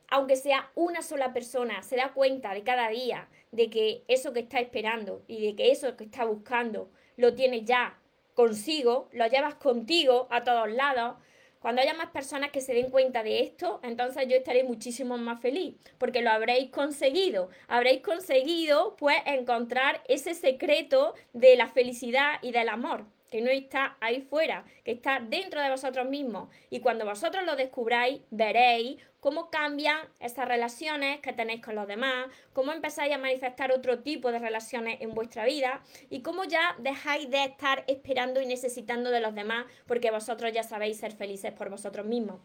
aunque 0.10 0.36
sea 0.36 0.72
una 0.76 1.02
sola 1.02 1.34
persona, 1.34 1.84
se 1.84 1.96
da 1.96 2.14
cuenta 2.14 2.54
de 2.54 2.64
cada 2.64 2.90
día 2.90 3.28
de 3.52 3.70
que 3.70 4.04
eso 4.08 4.34
que 4.34 4.42
está 4.42 4.60
esperando 4.60 5.24
y 5.28 5.46
de 5.46 5.56
que 5.56 5.72
eso 5.72 5.96
que 5.98 6.06
está 6.06 6.26
buscando 6.26 6.90
lo 7.16 7.34
tienes 7.34 7.66
ya 7.66 8.00
consigo, 8.34 9.10
lo 9.12 9.28
llevas 9.28 9.56
contigo 9.56 10.28
a 10.30 10.44
todos 10.44 10.70
lados, 10.72 11.16
cuando 11.60 11.82
haya 11.82 11.96
más 11.96 12.12
personas 12.12 12.52
que 12.52 12.62
se 12.62 12.74
den 12.74 12.92
cuenta 12.92 13.24
de 13.24 13.42
esto, 13.42 13.80
entonces 13.84 14.28
yo 14.28 14.36
estaré 14.36 14.64
muchísimo 14.64 15.18
más 15.18 15.42
feliz, 15.42 15.76
porque 15.98 16.22
lo 16.22 16.30
habréis 16.30 16.70
conseguido. 16.70 17.50
Habréis 17.68 18.02
conseguido, 18.02 18.96
pues, 18.96 19.18
encontrar 19.26 20.04
ese 20.08 20.36
secreto 20.36 21.16
de 21.34 21.56
la 21.56 21.68
felicidad 21.68 22.36
y 22.44 22.52
del 22.52 22.70
amor 22.70 23.06
que 23.30 23.42
no 23.42 23.50
está 23.50 23.98
ahí 24.00 24.22
fuera, 24.22 24.64
que 24.84 24.92
está 24.92 25.20
dentro 25.20 25.62
de 25.62 25.70
vosotros 25.70 26.08
mismos. 26.08 26.50
Y 26.70 26.80
cuando 26.80 27.06
vosotros 27.06 27.46
lo 27.46 27.56
descubráis, 27.56 28.22
veréis 28.32 28.98
cómo 29.20 29.50
cambian 29.50 29.98
esas 30.20 30.48
relaciones 30.48 31.20
que 31.20 31.34
tenéis 31.34 31.62
con 31.62 31.76
los 31.76 31.88
demás, 31.88 32.28
cómo 32.54 32.72
empezáis 32.72 33.14
a 33.14 33.18
manifestar 33.18 33.72
otro 33.72 34.00
tipo 34.00 34.32
de 34.32 34.40
relaciones 34.40 35.02
en 35.02 35.14
vuestra 35.14 35.46
vida 35.46 35.82
y 36.10 36.22
cómo 36.22 36.46
ya 36.46 36.76
dejáis 36.80 37.30
de 37.30 37.44
estar 37.44 37.84
esperando 37.88 38.42
y 38.42 38.46
necesitando 38.46 39.12
de 39.12 39.20
los 39.20 39.36
demás 39.36 39.66
porque 39.86 40.12
vosotros 40.12 40.52
ya 40.54 40.64
sabéis 40.64 40.98
ser 40.98 41.12
felices 41.14 41.52
por 41.52 41.70
vosotros 41.70 42.06
mismos. 42.06 42.40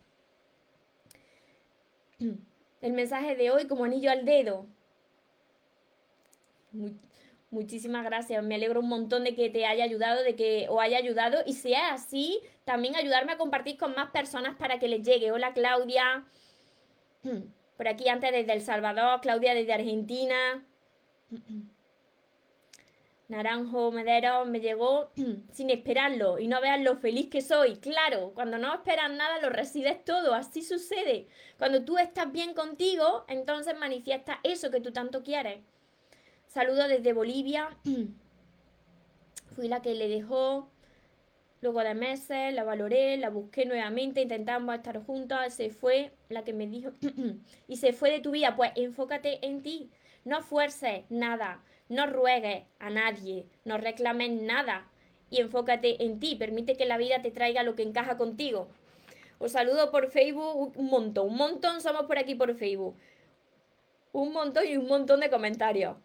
El 2.80 2.92
mensaje 2.94 3.36
de 3.36 3.50
hoy 3.52 3.68
como 3.68 3.84
anillo 3.84 4.10
al 4.10 4.24
dedo. 4.24 4.66
Muchísimas 7.52 8.02
gracias, 8.02 8.42
me 8.42 8.54
alegro 8.54 8.80
un 8.80 8.88
montón 8.88 9.24
de 9.24 9.34
que 9.34 9.50
te 9.50 9.66
haya 9.66 9.84
ayudado, 9.84 10.22
de 10.22 10.34
que 10.34 10.68
os 10.70 10.80
haya 10.80 10.96
ayudado 10.96 11.42
y 11.44 11.52
si 11.52 11.74
es 11.74 11.82
así, 11.90 12.40
también 12.64 12.96
ayudarme 12.96 13.32
a 13.32 13.36
compartir 13.36 13.76
con 13.76 13.94
más 13.94 14.08
personas 14.08 14.56
para 14.56 14.78
que 14.78 14.88
les 14.88 15.02
llegue. 15.02 15.32
Hola 15.32 15.52
Claudia, 15.52 16.24
por 17.76 17.88
aquí 17.88 18.08
antes 18.08 18.32
desde 18.32 18.54
El 18.54 18.62
Salvador, 18.62 19.20
Claudia 19.20 19.52
desde 19.52 19.74
Argentina. 19.74 20.64
Naranjo 23.28 23.92
Medero 23.92 24.46
me 24.46 24.60
llegó 24.60 25.10
sin 25.52 25.68
esperarlo 25.68 26.38
y 26.38 26.48
no 26.48 26.58
vean 26.62 26.84
lo 26.84 26.96
feliz 26.96 27.28
que 27.28 27.42
soy. 27.42 27.76
Claro, 27.76 28.32
cuando 28.34 28.56
no 28.56 28.72
esperas 28.72 29.10
nada 29.10 29.42
lo 29.42 29.50
recibes 29.50 30.02
todo, 30.06 30.32
así 30.32 30.62
sucede. 30.62 31.28
Cuando 31.58 31.84
tú 31.84 31.98
estás 31.98 32.32
bien 32.32 32.54
contigo, 32.54 33.26
entonces 33.28 33.78
manifiesta 33.78 34.40
eso 34.42 34.70
que 34.70 34.80
tú 34.80 34.90
tanto 34.90 35.22
quieres. 35.22 35.60
Saludo 36.52 36.86
desde 36.86 37.14
Bolivia. 37.14 37.70
Fui 39.56 39.68
la 39.68 39.80
que 39.80 39.94
le 39.94 40.06
dejó. 40.06 40.68
Luego 41.62 41.80
de 41.80 41.94
meses 41.94 42.52
la 42.52 42.62
valoré, 42.62 43.16
la 43.16 43.30
busqué 43.30 43.64
nuevamente, 43.64 44.20
intentamos 44.20 44.74
estar 44.74 45.02
juntas, 45.02 45.54
se 45.54 45.70
fue 45.70 46.12
la 46.28 46.44
que 46.44 46.52
me 46.52 46.66
dijo 46.66 46.90
y 47.68 47.76
se 47.76 47.94
fue 47.94 48.10
de 48.10 48.20
tu 48.20 48.32
vida. 48.32 48.54
Pues 48.54 48.72
enfócate 48.74 49.46
en 49.46 49.62
ti, 49.62 49.88
no 50.26 50.42
fuerces 50.42 51.04
nada, 51.08 51.64
no 51.88 52.06
ruegues 52.06 52.64
a 52.80 52.90
nadie, 52.90 53.46
no 53.64 53.78
reclames 53.78 54.32
nada 54.32 54.90
y 55.30 55.40
enfócate 55.40 56.04
en 56.04 56.20
ti, 56.20 56.36
permite 56.36 56.76
que 56.76 56.84
la 56.84 56.98
vida 56.98 57.22
te 57.22 57.30
traiga 57.30 57.62
lo 57.62 57.76
que 57.76 57.82
encaja 57.82 58.18
contigo. 58.18 58.68
Os 59.38 59.52
saludo 59.52 59.90
por 59.90 60.10
Facebook 60.10 60.76
un 60.76 60.90
montón, 60.90 61.28
un 61.28 61.36
montón 61.36 61.80
somos 61.80 62.04
por 62.04 62.18
aquí 62.18 62.34
por 62.34 62.54
Facebook. 62.54 62.94
Un 64.12 64.34
montón 64.34 64.66
y 64.68 64.76
un 64.76 64.86
montón 64.86 65.20
de 65.20 65.30
comentarios. 65.30 65.96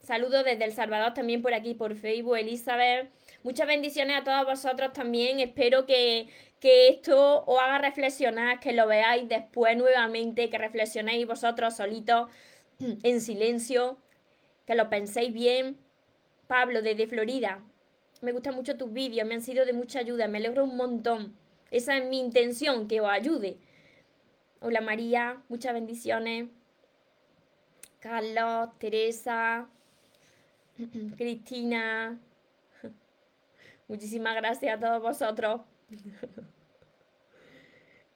Saludos 0.00 0.44
desde 0.44 0.64
El 0.64 0.72
Salvador 0.72 1.14
también 1.14 1.42
por 1.42 1.52
aquí, 1.54 1.74
por 1.74 1.94
Facebook, 1.94 2.36
Elizabeth. 2.36 3.10
Muchas 3.42 3.66
bendiciones 3.66 4.20
a 4.20 4.24
todos 4.24 4.44
vosotros 4.46 4.92
también. 4.92 5.40
Espero 5.40 5.86
que, 5.86 6.28
que 6.60 6.88
esto 6.88 7.44
os 7.44 7.60
haga 7.60 7.78
reflexionar, 7.78 8.60
que 8.60 8.72
lo 8.72 8.86
veáis 8.86 9.28
después 9.28 9.76
nuevamente, 9.76 10.48
que 10.50 10.58
reflexionéis 10.58 11.26
vosotros 11.26 11.76
solitos 11.76 12.30
en 12.80 13.20
silencio, 13.20 13.98
que 14.66 14.74
lo 14.74 14.88
penséis 14.88 15.32
bien. 15.32 15.78
Pablo, 16.46 16.80
desde 16.80 17.06
Florida. 17.06 17.62
Me 18.22 18.32
gustan 18.32 18.54
mucho 18.54 18.76
tus 18.76 18.92
vídeos, 18.92 19.28
me 19.28 19.34
han 19.34 19.42
sido 19.42 19.64
de 19.64 19.72
mucha 19.72 20.00
ayuda, 20.00 20.26
me 20.26 20.38
alegro 20.38 20.64
un 20.64 20.76
montón. 20.76 21.36
Esa 21.70 21.96
es 21.98 22.06
mi 22.06 22.18
intención, 22.18 22.88
que 22.88 23.00
os 23.00 23.08
ayude. 23.08 23.58
Hola 24.60 24.80
María, 24.80 25.42
muchas 25.48 25.74
bendiciones. 25.74 26.48
Carlos, 28.00 28.70
Teresa, 28.78 29.68
Cristina. 31.16 32.18
Muchísimas 33.88 34.36
gracias 34.36 34.76
a 34.76 34.80
todos 34.80 35.02
vosotros. 35.02 35.60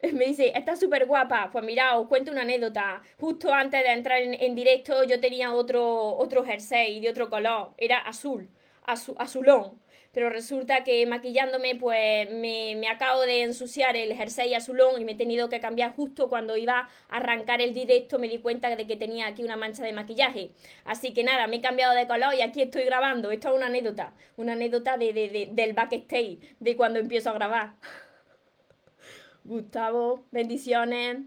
Me 0.03 0.27
dice, 0.27 0.53
está 0.55 0.77
súper 0.77 1.07
guapa. 1.07 1.51
Pues 1.53 1.65
mira, 1.65 1.99
os 1.99 2.09
cuento 2.09 2.33
una 2.33 2.43
anécdota. 2.43 3.03
Justo 3.21 3.53
antes 3.53 3.83
de 3.83 3.93
entrar 3.93 4.21
en, 4.21 4.55
directo 4.55 5.05
yo 5.05 5.21
tenía 5.21 5.53
otro, 5.53 6.17
otro 6.17 6.45
jersey 6.45 7.01
de 7.01 7.11
otro 7.11 7.31
color. 7.31 7.73
Era 7.79 7.99
azul, 7.99 8.49
azulón 8.85 9.82
pero 10.13 10.29
resulta 10.29 10.85
que 10.85 11.07
maquillándome 11.07 11.75
pues 11.75 12.31
me, 12.31 12.87
acabo 12.89 13.23
de 13.23 13.43
ensuciar 13.43 13.97
el 13.97 14.15
jersey 14.15 14.55
azulón 14.55 15.01
y 15.01 15.05
me 15.05 15.13
he 15.13 15.17
tenido 15.17 15.49
que 15.49 15.59
cambiar 15.59 15.95
justo 15.95 16.29
cuando 16.29 16.57
iba 16.59 16.91
a 17.09 17.17
arrancar 17.17 17.63
el 17.63 17.73
directo 17.73 18.19
me 18.19 18.29
di 18.29 18.39
cuenta 18.39 18.75
de 18.77 18.87
que 18.87 18.97
tenía 18.97 19.27
aquí 19.27 19.43
una 19.43 19.57
mancha 19.57 19.83
de 19.83 19.93
maquillaje. 19.93 20.51
Así 20.85 21.15
que 21.15 21.25
nada, 21.25 21.47
me 21.47 21.57
he 21.57 21.61
cambiado 21.63 21.95
de 21.95 22.07
color 22.07 22.35
y 22.35 22.43
aquí 22.43 22.61
estoy 22.61 22.85
grabando. 22.85 23.31
Esto 23.31 23.49
es 23.49 23.57
una 23.57 23.67
anécdota, 23.67 24.13
una 24.37 24.53
anécdota 24.53 24.99
de, 24.99 25.15
de, 25.15 25.49
del 25.51 25.73
backstage, 25.73 26.39
de 26.61 26.77
cuando 26.77 26.99
empiezo 26.99 27.31
a 27.31 27.35
grabar. 27.35 27.73
Gustavo, 29.45 30.27
bendiciones. 30.31 31.19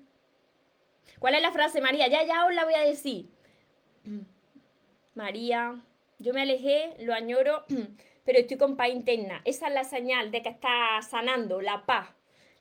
¿Cuál 1.17 1.33
es 1.33 1.41
la 1.41 1.51
frase, 1.51 1.81
María? 1.81 2.07
Ya, 2.07 2.23
ya 2.23 2.45
os 2.45 2.53
la 2.53 2.65
voy 2.65 2.75
a 2.75 2.81
decir. 2.81 3.29
María, 5.15 5.81
yo 6.19 6.33
me 6.33 6.43
alejé, 6.43 6.93
lo 6.99 7.13
añoro 7.15 7.65
pero 8.25 8.39
estoy 8.39 8.57
con 8.57 8.75
paz 8.75 8.89
interna. 8.89 9.41
Esa 9.45 9.67
es 9.67 9.73
la 9.73 9.83
señal 9.83 10.31
de 10.31 10.41
que 10.43 10.49
estás 10.49 11.07
sanando, 11.07 11.61
la 11.61 11.85
paz. 11.85 12.09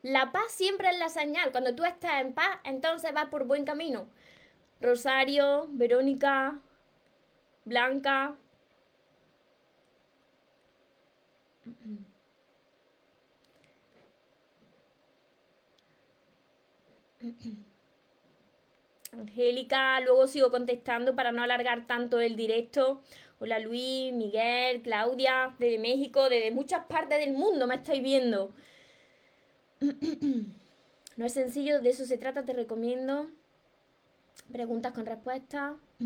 La 0.02 0.30
paz 0.33 0.52
siempre 0.52 0.90
es 0.90 0.99
la 0.99 1.09
señal. 1.09 1.50
Cuando 1.50 1.75
tú 1.75 1.85
estás 1.85 2.21
en 2.21 2.35
paz, 2.35 2.59
entonces 2.64 3.12
vas 3.14 3.26
por 3.26 3.47
buen 3.47 3.64
camino. 3.64 4.06
Rosario, 4.80 5.66
Verónica, 5.71 6.61
Blanca. 7.64 8.37
Angélica, 19.12 20.00
luego 20.00 20.26
sigo 20.26 20.50
contestando 20.50 21.14
para 21.14 21.33
no 21.33 21.42
alargar 21.42 21.87
tanto 21.87 22.21
el 22.21 22.37
directo. 22.37 23.00
Hola 23.41 23.59
Luis, 23.59 24.12
Miguel, 24.12 24.83
Claudia, 24.83 25.55
desde 25.59 25.79
México, 25.79 26.29
desde 26.29 26.50
muchas 26.50 26.87
partes 26.87 27.19
del 27.19 27.33
mundo 27.33 27.67
me 27.67 27.75
estáis 27.75 28.03
viendo. 28.03 28.55
No 31.17 31.26
es 31.26 31.33
sencillo, 31.33 31.81
de 31.81 31.91
eso 31.91 32.05
se 32.07 32.19
trata, 32.19 32.45
te 32.45 32.53
recomiendo. 32.53 33.31
Preguntas 34.50 34.93
con 34.93 35.07
respuestas. 35.07 35.76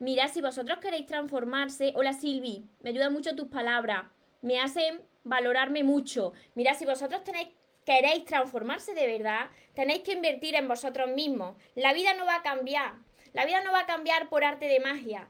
Mirad, 0.00 0.28
si 0.32 0.40
vosotros 0.40 0.78
queréis 0.78 1.06
transformarse, 1.06 1.92
hola 1.94 2.12
Silvi, 2.12 2.64
me 2.80 2.90
ayudan 2.90 3.12
mucho 3.12 3.36
tus 3.36 3.48
palabras, 3.48 4.06
me 4.40 4.58
hacen 4.58 5.02
valorarme 5.24 5.84
mucho. 5.84 6.32
Mirad, 6.54 6.74
si 6.74 6.86
vosotros 6.86 7.22
tenéis, 7.22 7.50
queréis 7.84 8.24
transformarse 8.24 8.94
de 8.94 9.06
verdad, 9.06 9.50
tenéis 9.74 10.00
que 10.00 10.14
invertir 10.14 10.54
en 10.54 10.66
vosotros 10.68 11.10
mismos. 11.10 11.54
La 11.74 11.92
vida 11.92 12.14
no 12.14 12.24
va 12.24 12.36
a 12.36 12.42
cambiar, 12.42 12.94
la 13.32 13.46
vida 13.46 13.60
no 13.62 13.72
va 13.72 13.80
a 13.80 13.86
cambiar 13.86 14.28
por 14.28 14.44
arte 14.44 14.66
de 14.66 14.80
magia. 14.80 15.28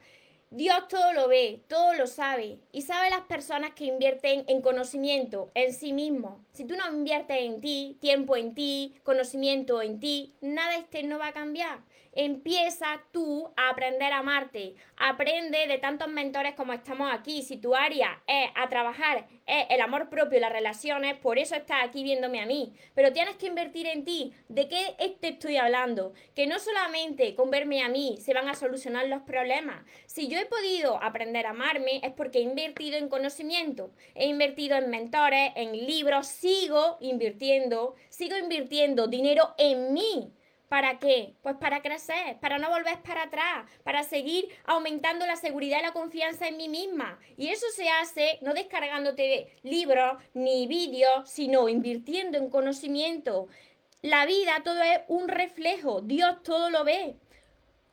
Dios 0.52 0.88
todo 0.88 1.12
lo 1.12 1.28
ve, 1.28 1.62
todo 1.68 1.94
lo 1.94 2.08
sabe 2.08 2.58
y 2.72 2.82
sabe 2.82 3.08
las 3.08 3.20
personas 3.20 3.70
que 3.70 3.84
invierten 3.84 4.44
en 4.48 4.62
conocimiento, 4.62 5.52
en 5.54 5.72
sí 5.72 5.92
mismo. 5.92 6.44
Si 6.52 6.64
tú 6.64 6.74
no 6.74 6.92
inviertes 6.92 7.38
en 7.38 7.60
ti, 7.60 7.96
tiempo 8.00 8.36
en 8.36 8.52
ti, 8.52 8.96
conocimiento 9.04 9.80
en 9.80 10.00
ti, 10.00 10.34
nada 10.40 10.76
externo 10.76 11.20
va 11.20 11.28
a 11.28 11.32
cambiar. 11.32 11.82
empieza 12.12 13.00
tú 13.12 13.52
a 13.56 13.68
aprender 13.68 14.12
a 14.12 14.18
amarte. 14.18 14.74
Aprende 14.96 15.68
de 15.68 15.78
tantos 15.78 16.08
mentores 16.08 16.54
como 16.56 16.72
estamos 16.72 17.08
aquí. 17.12 17.42
Si 17.42 17.56
tu 17.56 17.76
área 17.76 18.20
es 18.26 18.50
a 18.56 18.68
trabajar, 18.68 19.28
es 19.50 19.66
el 19.68 19.80
amor 19.80 20.08
propio 20.08 20.38
y 20.38 20.40
las 20.40 20.52
relaciones, 20.52 21.16
por 21.16 21.38
eso 21.38 21.56
estás 21.56 21.78
aquí 21.82 22.02
viéndome 22.04 22.40
a 22.40 22.46
mí. 22.46 22.72
Pero 22.94 23.12
tienes 23.12 23.36
que 23.36 23.46
invertir 23.46 23.86
en 23.86 24.04
ti. 24.04 24.32
¿De 24.48 24.68
qué 24.68 24.94
te 25.20 25.28
estoy 25.28 25.56
hablando? 25.56 26.12
Que 26.34 26.46
no 26.46 26.58
solamente 26.58 27.34
con 27.34 27.50
verme 27.50 27.82
a 27.82 27.88
mí 27.88 28.16
se 28.20 28.32
van 28.32 28.48
a 28.48 28.54
solucionar 28.54 29.08
los 29.08 29.22
problemas. 29.22 29.84
Si 30.06 30.28
yo 30.28 30.38
he 30.38 30.46
podido 30.46 31.02
aprender 31.02 31.46
a 31.46 31.50
amarme 31.50 32.00
es 32.02 32.12
porque 32.12 32.38
he 32.38 32.42
invertido 32.42 32.96
en 32.96 33.08
conocimiento, 33.08 33.90
he 34.14 34.26
invertido 34.26 34.76
en 34.76 34.88
mentores, 34.88 35.52
en 35.56 35.72
libros, 35.72 36.26
sigo 36.28 36.98
invirtiendo, 37.00 37.96
sigo 38.08 38.36
invirtiendo 38.38 39.08
dinero 39.08 39.54
en 39.58 39.92
mí 39.92 40.32
¿Para 40.70 41.00
qué? 41.00 41.34
Pues 41.42 41.56
para 41.56 41.82
crecer, 41.82 42.38
para 42.38 42.58
no 42.58 42.70
volver 42.70 43.02
para 43.02 43.24
atrás, 43.24 43.68
para 43.82 44.04
seguir 44.04 44.48
aumentando 44.66 45.26
la 45.26 45.34
seguridad 45.34 45.80
y 45.80 45.82
la 45.82 45.92
confianza 45.92 46.46
en 46.46 46.58
mí 46.58 46.68
misma. 46.68 47.18
Y 47.36 47.48
eso 47.48 47.66
se 47.74 47.88
hace 47.88 48.38
no 48.40 48.54
descargándote 48.54 49.52
libros 49.64 50.22
ni 50.32 50.68
vídeos, 50.68 51.28
sino 51.28 51.68
invirtiendo 51.68 52.38
en 52.38 52.50
conocimiento. 52.50 53.48
La 54.00 54.26
vida 54.26 54.62
todo 54.62 54.80
es 54.80 55.00
un 55.08 55.26
reflejo, 55.26 56.02
Dios 56.02 56.40
todo 56.44 56.70
lo 56.70 56.84
ve. 56.84 57.16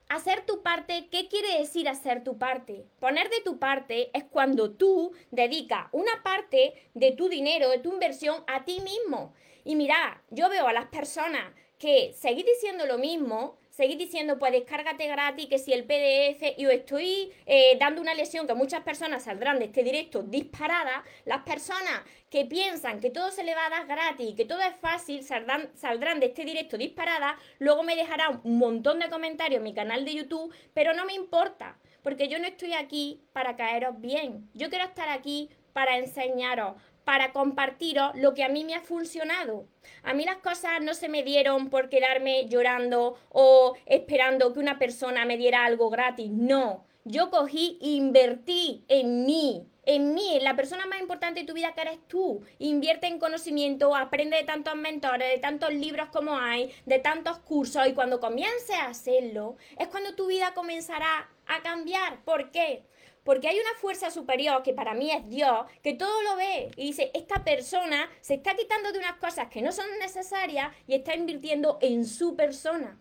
Hacer 0.07 0.45
tu 0.45 0.61
parte, 0.61 1.07
¿qué 1.09 1.27
quiere 1.29 1.57
decir 1.57 1.89
hacer 1.89 2.23
tu 2.23 2.37
parte? 2.37 2.85
Poner 2.99 3.27
de 3.31 3.41
tu 3.41 3.57
parte 3.57 4.11
es 4.13 4.23
cuando 4.25 4.69
tú 4.69 5.13
dedicas 5.31 5.87
una 5.93 6.21
parte 6.21 6.75
de 6.93 7.11
tu 7.13 7.27
dinero, 7.27 7.71
de 7.71 7.79
tu 7.79 7.91
inversión 7.91 8.43
a 8.45 8.65
ti 8.65 8.81
mismo. 8.81 9.33
Y 9.63 9.75
mira, 9.75 10.21
yo 10.29 10.47
veo 10.47 10.67
a 10.67 10.73
las 10.73 10.85
personas 10.85 11.55
que 11.77 12.13
seguís 12.13 12.45
diciendo 12.45 12.85
lo 12.85 12.97
mismo, 12.97 13.57
seguís 13.69 13.99
diciendo, 13.99 14.39
pues 14.39 14.51
descárgate 14.51 15.07
gratis, 15.07 15.45
que 15.45 15.59
si 15.59 15.71
el 15.71 15.83
PDF, 15.83 16.57
y 16.57 16.65
os 16.65 16.73
estoy 16.73 17.31
eh, 17.45 17.77
dando 17.79 18.01
una 18.01 18.15
lesión 18.15 18.47
que 18.47 18.55
muchas 18.55 18.81
personas 18.81 19.23
saldrán 19.23 19.59
de 19.59 19.65
este 19.65 19.83
directo 19.83 20.23
disparadas, 20.23 21.03
las 21.25 21.43
personas 21.43 22.01
que 22.31 22.45
piensan 22.45 22.99
que 22.99 23.11
todo 23.11 23.29
se 23.29 23.43
le 23.43 23.53
va 23.53 23.67
a 23.67 23.69
dar 23.69 23.85
gratis, 23.85 24.35
que 24.35 24.45
todo 24.45 24.61
es 24.61 24.75
fácil, 24.77 25.23
saldrán, 25.23 25.69
saldrán 25.75 26.19
de 26.19 26.27
este 26.27 26.43
directo 26.43 26.77
disparadas, 26.77 27.35
luego 27.59 27.83
me 27.83 27.95
dejarán 27.95 28.41
un 28.43 28.57
montón 28.57 28.97
de 28.97 29.09
comentarios 29.09 29.59
en 29.59 29.63
mi 29.63 29.75
canal 29.75 30.03
de 30.03 30.15
YouTube, 30.15 30.51
pero 30.73 30.95
no 30.95 31.05
me 31.05 31.13
importa, 31.13 31.77
porque 32.01 32.27
yo 32.27 32.39
no 32.39 32.47
estoy 32.47 32.73
aquí 32.73 33.21
para 33.31 33.55
caeros 33.55 34.01
bien, 34.01 34.49
yo 34.55 34.69
quiero 34.69 34.85
estar 34.85 35.09
aquí 35.09 35.49
para 35.73 35.99
enseñaros, 35.99 36.73
para 37.07 37.31
compartiros 37.31 38.11
lo 38.15 38.33
que 38.33 38.43
a 38.43 38.49
mí 38.49 38.65
me 38.65 38.75
ha 38.75 38.81
funcionado. 38.81 39.65
A 40.03 40.13
mí 40.13 40.25
las 40.25 40.39
cosas 40.39 40.81
no 40.81 40.93
se 40.93 41.07
me 41.07 41.23
dieron 41.23 41.69
por 41.69 41.87
quedarme 41.87 42.49
llorando 42.49 43.15
o 43.29 43.77
esperando 43.85 44.51
que 44.51 44.59
una 44.59 44.77
persona 44.77 45.23
me 45.23 45.37
diera 45.37 45.63
algo 45.63 45.89
gratis. 45.89 46.29
No, 46.29 46.83
yo 47.05 47.29
cogí 47.29 47.79
e 47.81 47.91
invertí 47.91 48.83
en 48.89 49.25
mí, 49.25 49.65
en 49.85 50.13
mí, 50.13 50.35
en 50.35 50.43
la 50.43 50.57
persona 50.57 50.85
más 50.85 50.99
importante 50.99 51.39
de 51.39 51.45
tu 51.45 51.53
vida 51.53 51.71
que 51.73 51.79
eres 51.79 51.99
tú. 52.09 52.41
Invierte 52.59 53.07
en 53.07 53.19
conocimiento, 53.19 53.95
aprende 53.95 54.35
de 54.35 54.43
tantos 54.43 54.75
mentores, 54.75 55.31
de 55.31 55.39
tantos 55.39 55.73
libros 55.73 56.09
como 56.09 56.37
hay, 56.37 56.73
de 56.85 56.99
tantos 56.99 57.39
cursos 57.39 57.87
y 57.87 57.93
cuando 57.93 58.19
comiences 58.19 58.75
a 58.75 58.87
hacerlo, 58.87 59.55
es 59.79 59.87
cuando 59.87 60.13
tu 60.13 60.27
vida 60.27 60.53
comenzará 60.53 61.29
a 61.45 61.61
cambiar. 61.61 62.21
¿Por 62.25 62.51
qué? 62.51 62.83
Porque 63.27 63.49
hay 63.49 63.59
una 63.59 63.77
fuerza 63.81 64.09
superior, 64.09 64.63
que 64.63 64.71
para 64.71 64.93
mí 64.93 65.11
es 65.11 65.27
Dios, 65.27 65.65
que 65.83 65.93
todo 65.93 66.23
lo 66.23 66.37
ve 66.37 66.71
y 66.77 66.85
dice, 66.85 67.11
esta 67.13 67.43
persona 67.43 68.09
se 68.21 68.35
está 68.35 68.55
quitando 68.55 68.93
de 68.93 68.99
unas 68.99 69.17
cosas 69.17 69.49
que 69.49 69.61
no 69.61 69.73
son 69.73 69.85
necesarias 69.99 70.73
y 70.87 70.95
está 70.95 71.13
invirtiendo 71.13 71.77
en 71.81 72.05
su 72.05 72.37
persona. 72.37 72.97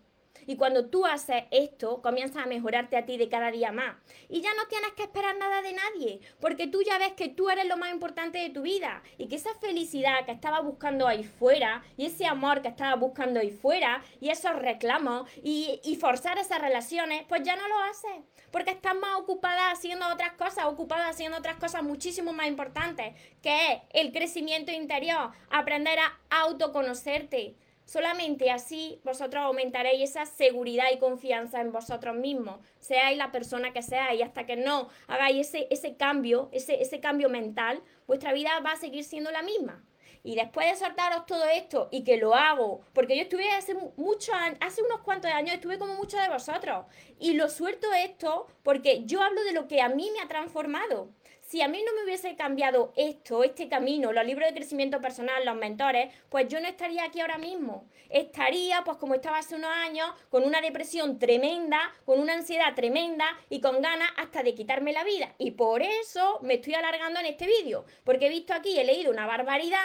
Y 0.47 0.57
cuando 0.57 0.87
tú 0.87 1.05
haces 1.05 1.45
esto, 1.50 2.00
comienzas 2.03 2.45
a 2.45 2.47
mejorarte 2.47 2.97
a 2.97 3.05
ti 3.05 3.17
de 3.17 3.29
cada 3.29 3.50
día 3.50 3.73
más. 3.73 3.97
Y 4.29 4.41
ya 4.41 4.55
no 4.55 4.67
tienes 4.69 4.93
que 4.93 5.03
esperar 5.03 5.37
nada 5.37 5.62
de 5.62 5.73
nadie, 5.73 6.21
porque 6.41 6.67
tú 6.67 6.83
ya 6.83 6.99
ves 6.99 7.12
que 7.12 7.29
tú 7.29 7.50
eres 7.50 7.67
lo 7.67 7.76
más 7.76 7.93
importante 7.93 8.38
de 8.38 8.50
tu 8.50 8.62
vida 8.62 9.03
y 9.19 9.29
que 9.29 9.37
esa 9.37 9.55
felicidad 9.55 10.25
que 10.25 10.33
estaba 10.33 10.61
buscando 10.61 11.07
ahí 11.07 11.25
fuera 11.25 11.83
y 11.97 12.07
ese 12.07 12.26
amor 12.26 12.62
que 12.62 12.69
estaba 12.69 12.95
buscando 12.95 13.41
ahí 13.41 13.50
fuera 13.50 14.03
y 14.21 14.31
esos 14.31 14.57
reclamos 14.57 15.29
y, 15.43 15.81
y 15.85 15.97
forzar 15.97 16.38
esas 16.38 16.61
relaciones, 16.61 17.25
pues 17.29 17.43
ya 17.43 17.57
no 17.57 17.67
lo 17.69 17.79
haces, 17.81 18.25
porque 18.50 18.71
estás 18.71 18.95
más 18.95 19.19
ocupada 19.19 19.71
haciendo 19.71 20.07
otras 20.09 20.33
cosas, 20.33 20.67
ocupada 20.67 21.09
haciendo 21.09 21.38
otras 21.38 21.57
cosas 21.57 21.83
muchísimo 21.83 22.33
más 22.33 22.47
importantes, 22.47 23.15
que 23.43 23.73
es 23.73 23.83
el 23.91 24.12
crecimiento 24.12 24.73
interior, 24.73 25.31
aprender 25.50 25.99
a 25.99 26.19
autoconocerte 26.31 27.57
Solamente 27.87 28.50
así 28.50 29.00
vosotros 29.05 29.45
aumentaréis 29.45 30.11
esa 30.11 30.26
seguridad 30.26 30.87
y 30.93 30.99
confianza 30.99 31.61
en 31.61 31.71
vosotros 31.71 32.16
mismos, 32.16 32.59
seáis 32.81 33.16
la 33.16 33.31
persona 33.31 33.73
que 33.73 33.81
seáis, 33.81 34.23
hasta 34.23 34.45
que 34.45 34.57
no 34.57 34.88
hagáis 35.07 35.47
ese, 35.47 35.69
ese 35.71 35.97
cambio, 35.97 36.49
ese, 36.50 36.83
ese 36.83 36.99
cambio 36.99 37.28
mental, 37.28 37.81
vuestra 38.09 38.33
vida 38.33 38.59
va 38.59 38.73
a 38.73 38.76
seguir 38.76 39.05
siendo 39.05 39.31
la 39.31 39.43
misma. 39.43 39.85
Y 40.25 40.35
después 40.35 40.69
de 40.69 40.85
soltaros 40.85 41.26
todo 41.26 41.45
esto 41.45 41.88
y 41.93 42.02
que 42.02 42.17
lo 42.17 42.34
hago, 42.34 42.80
porque 42.93 43.15
yo 43.15 43.23
estuve 43.23 43.49
hace 43.50 43.76
muchos 43.97 44.34
hace 44.61 44.82
unos 44.82 45.02
cuantos 45.02 45.30
años, 45.30 45.54
estuve 45.54 45.78
como 45.78 45.95
muchos 45.95 46.21
de 46.21 46.28
vosotros. 46.28 46.87
Y 47.21 47.34
lo 47.34 47.49
suelto 47.49 47.87
esto 47.93 48.49
porque 48.65 49.04
yo 49.04 49.23
hablo 49.23 49.45
de 49.45 49.52
lo 49.52 49.69
que 49.69 49.80
a 49.80 49.89
mí 49.89 50.11
me 50.13 50.21
ha 50.21 50.26
transformado 50.26 51.11
si 51.47 51.63
a 51.63 51.69
mí 51.69 51.80
no 51.87 51.95
me 51.95 52.04
hubiese 52.04 52.35
cambiado 52.35 52.93
esto, 52.97 53.45
este 53.45 53.69
camino, 53.69 54.13
los 54.13 54.26
libros 54.26 54.49
de 54.49 54.54
crecimiento 54.54 55.00
personal, 55.00 55.45
los 55.45 55.54
mentores, 55.54 56.13
pues 56.28 56.49
yo 56.49 56.61
no 56.61 56.67
estaría 56.67 57.04
aquí 57.04 57.21
ahora 57.21 57.39
mismo. 57.39 57.89
Estaría, 58.11 58.82
pues 58.85 58.97
como 58.97 59.15
estaba 59.15 59.39
hace 59.39 59.54
unos 59.54 59.71
años, 59.71 60.11
con 60.28 60.43
una 60.43 60.61
depresión 60.61 61.21
tremenda, 61.21 61.78
con 62.04 62.21
una 62.21 62.35
ansiedad 62.35 62.75
tremenda 62.75 63.26
y 63.49 63.61
con 63.61 63.80
ganas 63.80 64.11
hasta 64.17 64.43
de 64.43 64.54
quitarme 64.54 64.93
la 64.93 65.04
vida. 65.04 65.35
Y 65.39 65.52
por 65.52 65.82
eso 65.82 66.41
me 66.43 66.54
estoy 66.54 66.75
alargando 66.75 67.21
en 67.21 67.26
este 67.26 67.47
vídeo, 67.47 67.85
porque 68.02 68.26
he 68.26 68.30
visto 68.30 68.52
aquí, 68.52 68.78
he 68.78 68.85
leído 68.85 69.13
una 69.13 69.26
barbaridad 69.26 69.78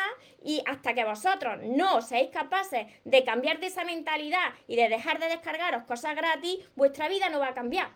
y 0.43 0.63
hasta 0.65 0.95
que 0.95 1.05
vosotros 1.05 1.59
no 1.63 2.01
seáis 2.01 2.31
capaces 2.31 2.87
de 3.03 3.23
cambiar 3.23 3.59
de 3.59 3.67
esa 3.67 3.83
mentalidad 3.83 4.53
y 4.67 4.77
de 4.77 4.89
dejar 4.89 5.19
de 5.19 5.27
descargaros 5.27 5.83
cosas 5.83 6.15
gratis, 6.15 6.57
vuestra 6.75 7.07
vida 7.07 7.29
no 7.29 7.39
va 7.39 7.49
a 7.49 7.53
cambiar. 7.53 7.95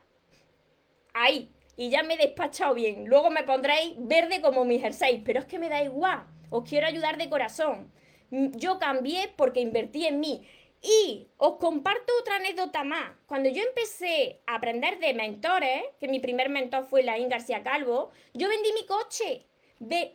Ahí, 1.13 1.49
y 1.77 1.89
ya 1.89 2.03
me 2.03 2.15
he 2.15 2.17
despachado 2.17 2.73
bien. 2.73 3.05
Luego 3.05 3.29
me 3.29 3.43
pondréis 3.43 3.93
verde 3.97 4.41
como 4.41 4.65
mi 4.65 4.79
jersey, 4.79 5.21
pero 5.25 5.39
es 5.39 5.45
que 5.45 5.59
me 5.59 5.69
da 5.69 5.83
igual. 5.83 6.25
Os 6.49 6.67
quiero 6.67 6.87
ayudar 6.87 7.17
de 7.17 7.29
corazón. 7.29 7.91
Mm, 8.29 8.57
yo 8.57 8.79
cambié 8.79 9.33
porque 9.35 9.59
invertí 9.59 10.05
en 10.05 10.19
mí. 10.19 10.47
Y 10.81 11.27
os 11.37 11.57
comparto 11.57 12.13
otra 12.19 12.35
anécdota 12.35 12.83
más. 12.83 13.11
Cuando 13.25 13.49
yo 13.49 13.63
empecé 13.63 14.41
a 14.45 14.55
aprender 14.55 14.99
de 14.99 15.13
mentores, 15.13 15.83
que 15.99 16.07
mi 16.07 16.19
primer 16.19 16.49
mentor 16.49 16.85
fue 16.85 17.01
Laín 17.03 17.29
García 17.29 17.63
Calvo, 17.63 18.11
yo 18.33 18.47
vendí 18.47 18.71
mi 18.73 18.85
coche. 18.85 19.47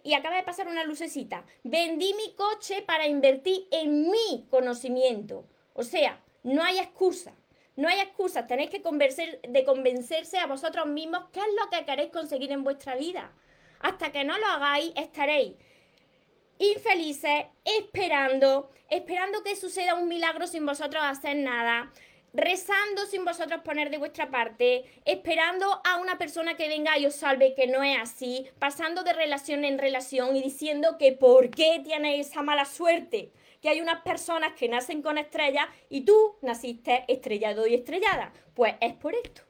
y 0.04 0.14
acaba 0.14 0.36
de 0.36 0.42
pasar 0.42 0.68
una 0.68 0.84
lucecita. 0.84 1.44
Vendí 1.64 2.14
mi 2.14 2.34
coche 2.34 2.82
para 2.82 3.06
invertir 3.06 3.68
en 3.70 4.10
mi 4.10 4.46
conocimiento. 4.48 5.44
O 5.74 5.82
sea, 5.82 6.22
no 6.42 6.62
hay 6.62 6.78
excusa. 6.78 7.34
No 7.76 7.88
hay 7.88 8.00
excusas, 8.00 8.46
tenéis 8.46 8.70
que 8.70 8.82
convencer, 8.82 9.40
de 9.42 9.64
convencerse 9.64 10.38
a 10.38 10.46
vosotros 10.46 10.86
mismos 10.86 11.24
qué 11.32 11.40
es 11.40 11.46
lo 11.60 11.70
que 11.70 11.84
queréis 11.84 12.10
conseguir 12.10 12.52
en 12.52 12.64
vuestra 12.64 12.96
vida. 12.96 13.32
Hasta 13.80 14.12
que 14.12 14.24
no 14.24 14.36
lo 14.38 14.46
hagáis, 14.46 14.92
estaréis 14.96 15.54
infelices, 16.60 17.46
esperando, 17.64 18.70
esperando 18.90 19.42
que 19.42 19.56
suceda 19.56 19.94
un 19.94 20.08
milagro 20.08 20.46
sin 20.46 20.66
vosotros 20.66 21.02
hacer 21.02 21.36
nada, 21.36 21.90
rezando 22.32 23.06
sin 23.06 23.24
vosotros 23.24 23.60
poner 23.62 23.90
de 23.90 23.98
vuestra 23.98 24.30
parte, 24.30 24.84
esperando 25.04 25.80
a 25.84 25.98
una 25.98 26.18
persona 26.18 26.56
que 26.56 26.68
venga 26.68 26.98
y 26.98 27.06
os 27.06 27.14
salve, 27.14 27.54
que 27.54 27.66
no 27.66 27.82
es 27.82 27.98
así, 28.00 28.48
pasando 28.58 29.02
de 29.02 29.12
relación 29.12 29.64
en 29.64 29.78
relación 29.78 30.36
y 30.36 30.42
diciendo 30.42 30.96
que 30.98 31.12
por 31.12 31.50
qué 31.50 31.80
tienes 31.84 32.28
esa 32.28 32.42
mala 32.42 32.64
suerte 32.64 33.32
que 33.60 33.68
hay 33.68 33.80
unas 33.80 34.02
personas 34.02 34.54
que 34.54 34.68
nacen 34.68 35.02
con 35.02 35.18
estrellas 35.18 35.66
y 35.88 36.02
tú 36.02 36.36
naciste 36.42 37.04
estrellado 37.08 37.66
y 37.66 37.74
estrellada. 37.74 38.32
Pues 38.54 38.74
es 38.80 38.94
por 38.94 39.14
esto. 39.14 39.42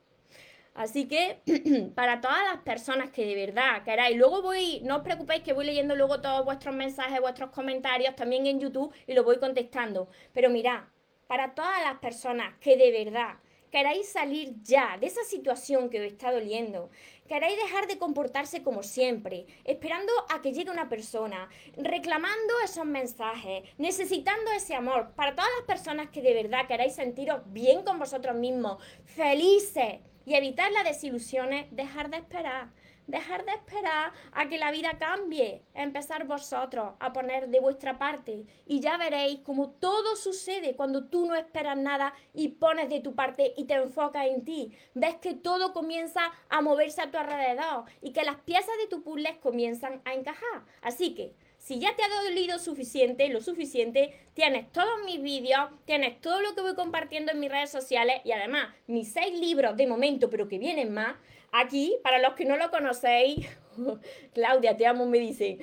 Así 0.74 1.06
que 1.06 1.40
para 1.94 2.20
todas 2.20 2.42
las 2.52 2.62
personas 2.62 3.10
que 3.10 3.24
de 3.24 3.34
verdad 3.34 3.82
queráis, 3.84 4.16
luego 4.16 4.42
voy, 4.42 4.80
no 4.82 4.96
os 4.96 5.02
preocupéis 5.02 5.42
que 5.42 5.52
voy 5.52 5.66
leyendo 5.66 5.94
luego 5.94 6.20
todos 6.20 6.44
vuestros 6.44 6.74
mensajes, 6.74 7.20
vuestros 7.20 7.50
comentarios 7.50 8.16
también 8.16 8.46
en 8.46 8.60
YouTube 8.60 8.92
y 9.06 9.14
lo 9.14 9.24
voy 9.24 9.38
contestando. 9.38 10.08
Pero 10.32 10.48
mirad, 10.50 10.84
para 11.30 11.54
todas 11.54 11.80
las 11.84 12.00
personas 12.00 12.56
que 12.58 12.76
de 12.76 12.90
verdad 12.90 13.36
queráis 13.70 14.08
salir 14.08 14.52
ya 14.64 14.98
de 14.98 15.06
esa 15.06 15.22
situación 15.22 15.88
que 15.88 16.00
os 16.00 16.12
está 16.12 16.32
doliendo, 16.32 16.90
queréis 17.28 17.56
dejar 17.56 17.86
de 17.86 17.98
comportarse 17.98 18.64
como 18.64 18.82
siempre, 18.82 19.46
esperando 19.62 20.12
a 20.28 20.42
que 20.42 20.52
llegue 20.52 20.72
una 20.72 20.88
persona, 20.88 21.48
reclamando 21.76 22.54
esos 22.64 22.84
mensajes, 22.84 23.62
necesitando 23.78 24.50
ese 24.50 24.74
amor, 24.74 25.12
para 25.14 25.36
todas 25.36 25.52
las 25.56 25.66
personas 25.68 26.08
que 26.10 26.20
de 26.20 26.34
verdad 26.34 26.66
queráis 26.66 26.96
sentiros 26.96 27.42
bien 27.46 27.84
con 27.84 28.00
vosotros 28.00 28.34
mismos, 28.34 28.82
felices 29.04 30.00
y 30.26 30.34
evitar 30.34 30.72
las 30.72 30.82
desilusiones, 30.82 31.68
dejar 31.70 32.10
de 32.10 32.16
esperar. 32.16 32.70
Dejar 33.06 33.44
de 33.44 33.52
esperar 33.52 34.12
a 34.32 34.48
que 34.48 34.58
la 34.58 34.70
vida 34.70 34.98
cambie, 34.98 35.62
empezar 35.74 36.26
vosotros 36.26 36.94
a 37.00 37.12
poner 37.12 37.48
de 37.48 37.60
vuestra 37.60 37.98
parte 37.98 38.44
y 38.66 38.80
ya 38.80 38.96
veréis 38.96 39.40
cómo 39.40 39.70
todo 39.70 40.16
sucede 40.16 40.76
cuando 40.76 41.06
tú 41.06 41.26
no 41.26 41.34
esperas 41.34 41.76
nada 41.76 42.14
y 42.32 42.48
pones 42.48 42.88
de 42.88 43.00
tu 43.00 43.14
parte 43.14 43.54
y 43.56 43.64
te 43.64 43.74
enfocas 43.74 44.26
en 44.26 44.44
ti. 44.44 44.72
Ves 44.94 45.16
que 45.16 45.34
todo 45.34 45.72
comienza 45.72 46.32
a 46.48 46.60
moverse 46.60 47.02
a 47.02 47.10
tu 47.10 47.18
alrededor 47.18 47.84
y 48.00 48.12
que 48.12 48.24
las 48.24 48.36
piezas 48.36 48.76
de 48.80 48.88
tu 48.88 49.02
puzzle 49.02 49.38
comienzan 49.40 50.00
a 50.04 50.14
encajar. 50.14 50.64
Así 50.82 51.14
que 51.14 51.34
si 51.60 51.78
ya 51.78 51.94
te 51.94 52.02
ha 52.02 52.22
dolido 52.24 52.58
suficiente, 52.58 53.28
lo 53.28 53.42
suficiente, 53.42 54.14
tienes 54.32 54.72
todos 54.72 55.04
mis 55.04 55.20
vídeos, 55.20 55.68
tienes 55.84 56.18
todo 56.20 56.40
lo 56.40 56.54
que 56.54 56.62
voy 56.62 56.74
compartiendo 56.74 57.32
en 57.32 57.40
mis 57.40 57.50
redes 57.50 57.70
sociales 57.70 58.22
y 58.24 58.32
además 58.32 58.74
mis 58.86 59.12
seis 59.12 59.38
libros 59.38 59.76
de 59.76 59.86
momento, 59.86 60.30
pero 60.30 60.48
que 60.48 60.58
vienen 60.58 60.94
más, 60.94 61.16
aquí, 61.52 61.96
para 62.02 62.18
los 62.18 62.34
que 62.34 62.44
no 62.44 62.56
lo 62.56 62.70
conocéis, 62.70 63.46
Claudia, 64.34 64.76
te 64.76 64.86
amo, 64.86 65.06
me 65.06 65.18
dice, 65.18 65.58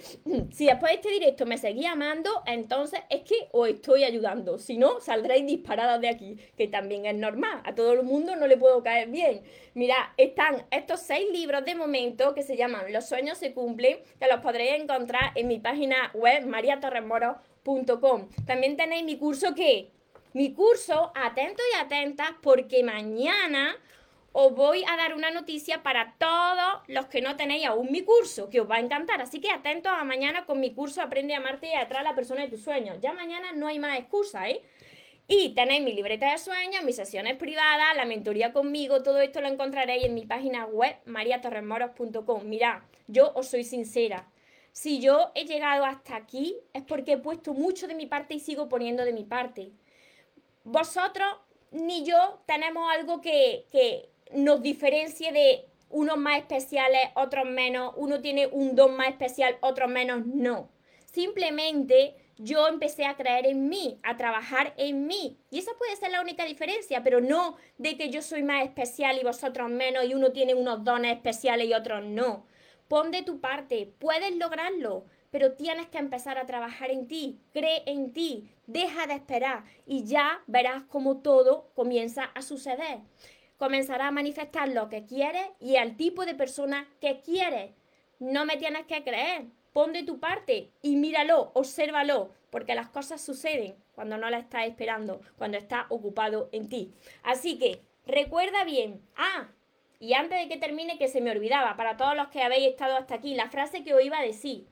si 0.51 0.65
después 0.65 0.91
de 0.91 0.95
este 0.95 1.09
directo 1.09 1.45
me 1.45 1.57
seguís 1.57 1.85
amando, 1.87 2.43
entonces 2.45 3.01
es 3.09 3.21
que 3.21 3.47
os 3.51 3.67
estoy 3.67 4.03
ayudando. 4.03 4.59
Si 4.59 4.77
no, 4.77 4.99
saldréis 4.99 5.45
disparadas 5.45 6.01
de 6.01 6.09
aquí, 6.09 6.37
que 6.57 6.67
también 6.67 7.05
es 7.05 7.15
normal. 7.15 7.61
A 7.63 7.75
todo 7.75 7.93
el 7.93 8.03
mundo 8.03 8.35
no 8.35 8.47
le 8.47 8.57
puedo 8.57 8.83
caer 8.83 9.09
bien. 9.09 9.41
Mira, 9.73 10.13
están 10.17 10.65
estos 10.71 11.01
seis 11.01 11.27
libros 11.31 11.65
de 11.65 11.75
momento 11.75 12.33
que 12.33 12.43
se 12.43 12.57
llaman 12.57 12.91
Los 12.91 13.07
sueños 13.07 13.37
se 13.37 13.53
cumplen, 13.53 13.99
que 14.19 14.27
los 14.27 14.41
podréis 14.41 14.81
encontrar 14.81 15.31
en 15.35 15.47
mi 15.47 15.59
página 15.59 16.11
web 16.13 16.45
mariatorremoro.com. 16.45 18.29
También 18.45 18.77
tenéis 18.77 19.03
mi 19.03 19.17
curso 19.17 19.53
que, 19.53 19.91
mi 20.33 20.53
curso, 20.53 21.11
atentos 21.15 21.65
y 21.73 21.77
atentas, 21.77 22.29
porque 22.41 22.83
mañana 22.83 23.75
os 24.31 24.53
voy 24.53 24.83
a 24.87 24.95
dar 24.97 25.15
una 25.15 25.31
noticia 25.31 25.83
para 25.83 26.15
todos 26.17 26.83
los 26.87 27.07
que 27.07 27.21
no 27.21 27.35
tenéis 27.35 27.65
aún 27.65 27.91
mi 27.91 28.03
curso, 28.03 28.49
que 28.49 28.61
os 28.61 28.69
va 28.69 28.75
a 28.75 28.79
encantar. 28.79 29.21
Así 29.21 29.39
que 29.39 29.49
atentos 29.49 29.91
a 29.91 30.03
mañana 30.03 30.45
con 30.45 30.59
mi 30.59 30.73
curso 30.73 31.01
Aprende 31.01 31.33
a 31.33 31.37
amarte 31.37 31.67
y 31.67 31.73
atraer 31.73 32.05
a 32.05 32.09
la 32.09 32.15
persona 32.15 32.41
de 32.41 32.49
tus 32.49 32.61
sueños. 32.61 32.97
Ya 33.01 33.13
mañana 33.13 33.51
no 33.53 33.67
hay 33.67 33.79
más 33.79 33.97
excusa, 33.97 34.49
¿eh? 34.49 34.61
Y 35.29 35.49
tenéis 35.49 35.83
mi 35.83 35.93
libreta 35.93 36.31
de 36.31 36.37
sueños, 36.37 36.83
mis 36.85 36.95
sesiones 36.95 37.35
privadas, 37.35 37.95
la 37.97 38.05
mentoría 38.05 38.53
conmigo, 38.53 39.03
todo 39.03 39.19
esto 39.19 39.41
lo 39.41 39.49
encontraréis 39.49 40.05
en 40.05 40.13
mi 40.13 40.25
página 40.25 40.65
web 40.65 40.95
mariatorremoros.com. 41.05 42.47
Mirad, 42.47 42.83
yo 43.07 43.33
os 43.35 43.47
soy 43.47 43.65
sincera. 43.65 44.29
Si 44.71 44.99
yo 44.99 45.31
he 45.35 45.45
llegado 45.45 45.83
hasta 45.83 46.15
aquí 46.15 46.55
es 46.71 46.83
porque 46.83 47.13
he 47.13 47.17
puesto 47.17 47.53
mucho 47.53 47.87
de 47.87 47.95
mi 47.95 48.05
parte 48.05 48.35
y 48.35 48.39
sigo 48.39 48.69
poniendo 48.69 49.03
de 49.03 49.11
mi 49.11 49.23
parte. 49.23 49.71
Vosotros 50.63 51.27
ni 51.71 52.05
yo 52.05 52.41
tenemos 52.45 52.89
algo 52.91 53.19
que, 53.19 53.65
nos 54.33 54.61
diferencie 54.61 55.31
de 55.31 55.65
unos 55.89 56.17
más 56.17 56.39
especiales, 56.39 57.09
otros 57.15 57.45
menos, 57.45 57.93
uno 57.95 58.21
tiene 58.21 58.47
un 58.47 58.75
don 58.75 58.95
más 58.95 59.09
especial, 59.09 59.57
otros 59.61 59.89
menos, 59.89 60.25
no. 60.25 60.69
Simplemente 61.05 62.15
yo 62.37 62.67
empecé 62.67 63.05
a 63.05 63.15
creer 63.15 63.47
en 63.47 63.69
mí, 63.69 63.99
a 64.03 64.17
trabajar 64.17 64.73
en 64.77 65.07
mí. 65.07 65.39
Y 65.49 65.59
esa 65.59 65.71
puede 65.77 65.95
ser 65.95 66.11
la 66.11 66.21
única 66.21 66.45
diferencia, 66.45 67.03
pero 67.03 67.21
no 67.21 67.55
de 67.77 67.97
que 67.97 68.09
yo 68.09 68.21
soy 68.21 68.43
más 68.43 68.63
especial 68.63 69.17
y 69.19 69.23
vosotros 69.23 69.69
menos 69.69 70.05
y 70.05 70.13
uno 70.13 70.31
tiene 70.31 70.53
unos 70.53 70.83
dones 70.83 71.15
especiales 71.15 71.67
y 71.67 71.73
otros 71.73 72.03
no. 72.03 72.45
Pon 72.87 73.11
de 73.11 73.23
tu 73.23 73.41
parte, 73.41 73.91
puedes 73.99 74.35
lograrlo, 74.35 75.05
pero 75.31 75.53
tienes 75.53 75.87
que 75.87 75.97
empezar 75.97 76.37
a 76.37 76.45
trabajar 76.45 76.89
en 76.89 77.07
ti, 77.07 77.41
cree 77.51 77.83
en 77.85 78.13
ti, 78.13 78.49
deja 78.65 79.07
de 79.07 79.15
esperar 79.15 79.63
y 79.85 80.05
ya 80.05 80.41
verás 80.47 80.83
cómo 80.83 81.17
todo 81.17 81.71
comienza 81.73 82.25
a 82.33 82.41
suceder 82.41 82.99
comenzará 83.57 84.07
a 84.07 84.11
manifestar 84.11 84.69
lo 84.69 84.89
que 84.89 85.05
quieres 85.05 85.47
y 85.59 85.75
el 85.75 85.97
tipo 85.97 86.25
de 86.25 86.35
persona 86.35 86.87
que 87.01 87.21
quieres. 87.21 87.71
No 88.19 88.45
me 88.45 88.57
tienes 88.57 88.85
que 88.85 89.03
creer, 89.03 89.45
pon 89.73 89.93
de 89.93 90.03
tu 90.03 90.19
parte 90.19 90.71
y 90.81 90.95
míralo, 90.95 91.51
obsérvalo, 91.53 92.31
porque 92.49 92.75
las 92.75 92.89
cosas 92.89 93.21
suceden 93.21 93.75
cuando 93.93 94.17
no 94.17 94.29
la 94.29 94.39
estás 94.39 94.67
esperando, 94.67 95.21
cuando 95.37 95.57
estás 95.57 95.85
ocupado 95.89 96.49
en 96.51 96.69
ti. 96.69 96.93
Así 97.23 97.57
que 97.57 97.81
recuerda 98.05 98.63
bien, 98.63 99.01
ah, 99.15 99.49
y 99.99 100.13
antes 100.13 100.39
de 100.39 100.47
que 100.47 100.57
termine, 100.57 100.97
que 100.97 101.07
se 101.07 101.21
me 101.21 101.31
olvidaba, 101.31 101.75
para 101.75 101.97
todos 101.97 102.15
los 102.15 102.27
que 102.27 102.43
habéis 102.43 102.69
estado 102.69 102.95
hasta 102.95 103.15
aquí, 103.15 103.33
la 103.33 103.49
frase 103.49 103.83
que 103.83 103.93
os 103.93 104.03
iba 104.03 104.19
a 104.19 104.23
decir, 104.23 104.67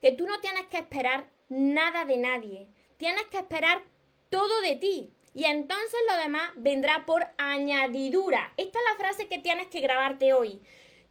que 0.00 0.12
tú 0.12 0.26
no 0.26 0.40
tienes 0.40 0.66
que 0.66 0.78
esperar 0.78 1.28
nada 1.48 2.06
de 2.06 2.16
nadie, 2.16 2.68
tienes 2.96 3.24
que 3.24 3.38
esperar 3.38 3.82
todo 4.30 4.60
de 4.62 4.76
ti 4.76 5.12
y 5.34 5.44
entonces 5.44 6.00
lo 6.08 6.16
demás 6.16 6.50
vendrá 6.56 7.06
por 7.06 7.26
añadidura. 7.38 8.52
Esta 8.56 8.78
es 8.78 8.84
la 8.90 8.98
frase 8.98 9.28
que 9.28 9.38
tienes 9.38 9.68
que 9.68 9.80
grabarte 9.80 10.32
hoy. 10.32 10.60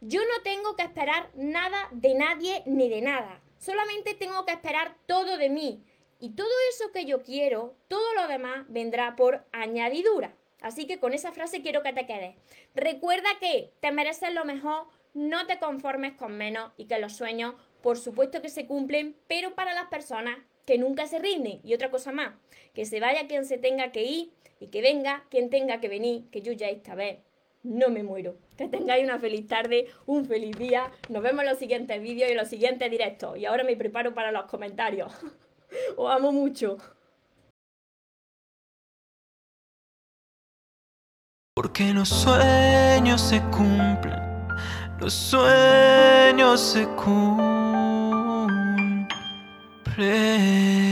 Yo 0.00 0.20
no 0.20 0.42
tengo 0.42 0.76
que 0.76 0.82
esperar 0.82 1.30
nada 1.34 1.88
de 1.92 2.14
nadie 2.14 2.62
ni 2.66 2.88
de 2.88 3.02
nada. 3.02 3.40
Solamente 3.58 4.14
tengo 4.14 4.44
que 4.44 4.52
esperar 4.52 4.96
todo 5.06 5.36
de 5.36 5.48
mí. 5.48 5.84
Y 6.18 6.30
todo 6.30 6.48
eso 6.70 6.92
que 6.92 7.06
yo 7.06 7.22
quiero, 7.22 7.74
todo 7.88 8.14
lo 8.14 8.28
demás 8.28 8.66
vendrá 8.68 9.16
por 9.16 9.44
añadidura. 9.52 10.34
Así 10.60 10.86
que 10.86 10.98
con 11.00 11.14
esa 11.14 11.32
frase 11.32 11.62
quiero 11.62 11.82
que 11.82 11.94
te 11.94 12.06
quedes. 12.06 12.36
Recuerda 12.74 13.28
que 13.40 13.72
te 13.80 13.90
mereces 13.90 14.34
lo 14.34 14.44
mejor, 14.44 14.86
no 15.14 15.46
te 15.46 15.58
conformes 15.58 16.12
con 16.12 16.36
menos 16.36 16.72
y 16.76 16.86
que 16.86 16.98
los 16.98 17.14
sueños, 17.14 17.54
por 17.82 17.96
supuesto 17.96 18.42
que 18.42 18.50
se 18.50 18.66
cumplen, 18.66 19.16
pero 19.26 19.54
para 19.54 19.72
las 19.72 19.86
personas 19.86 20.36
que 20.66 20.78
nunca 20.78 21.06
se 21.06 21.18
rinden. 21.18 21.60
Y 21.64 21.74
otra 21.74 21.90
cosa 21.90 22.12
más, 22.12 22.34
que 22.74 22.84
se 22.86 23.00
vaya 23.00 23.26
quien 23.26 23.44
se 23.44 23.58
tenga 23.58 23.92
que 23.92 24.04
ir 24.04 24.30
y 24.58 24.68
que 24.68 24.82
venga 24.82 25.24
quien 25.30 25.50
tenga 25.50 25.80
que 25.80 25.88
venir, 25.88 26.24
que 26.30 26.42
yo 26.42 26.52
ya 26.52 26.68
esta 26.68 26.94
vez 26.94 27.18
no 27.62 27.88
me 27.90 28.02
muero. 28.02 28.36
Que 28.56 28.68
tengáis 28.68 29.04
una 29.04 29.18
feliz 29.18 29.46
tarde, 29.46 29.86
un 30.06 30.24
feliz 30.24 30.56
día. 30.56 30.90
Nos 31.08 31.22
vemos 31.22 31.42
en 31.42 31.50
los 31.50 31.58
siguientes 31.58 32.00
vídeos 32.02 32.28
y 32.28 32.32
en 32.32 32.38
los 32.38 32.48
siguientes 32.48 32.90
directos. 32.90 33.38
Y 33.38 33.46
ahora 33.46 33.64
me 33.64 33.76
preparo 33.76 34.14
para 34.14 34.32
los 34.32 34.44
comentarios. 34.44 35.12
Os 35.96 36.10
amo 36.10 36.32
mucho. 36.32 36.78
Porque 41.54 41.92
los 41.92 42.08
sueños 42.08 43.20
se 43.20 43.40
cumplen, 43.50 44.48
los 44.98 45.12
sueños 45.12 46.58
se 46.58 46.86
cumplen. 46.86 47.59
pray. 50.00 50.89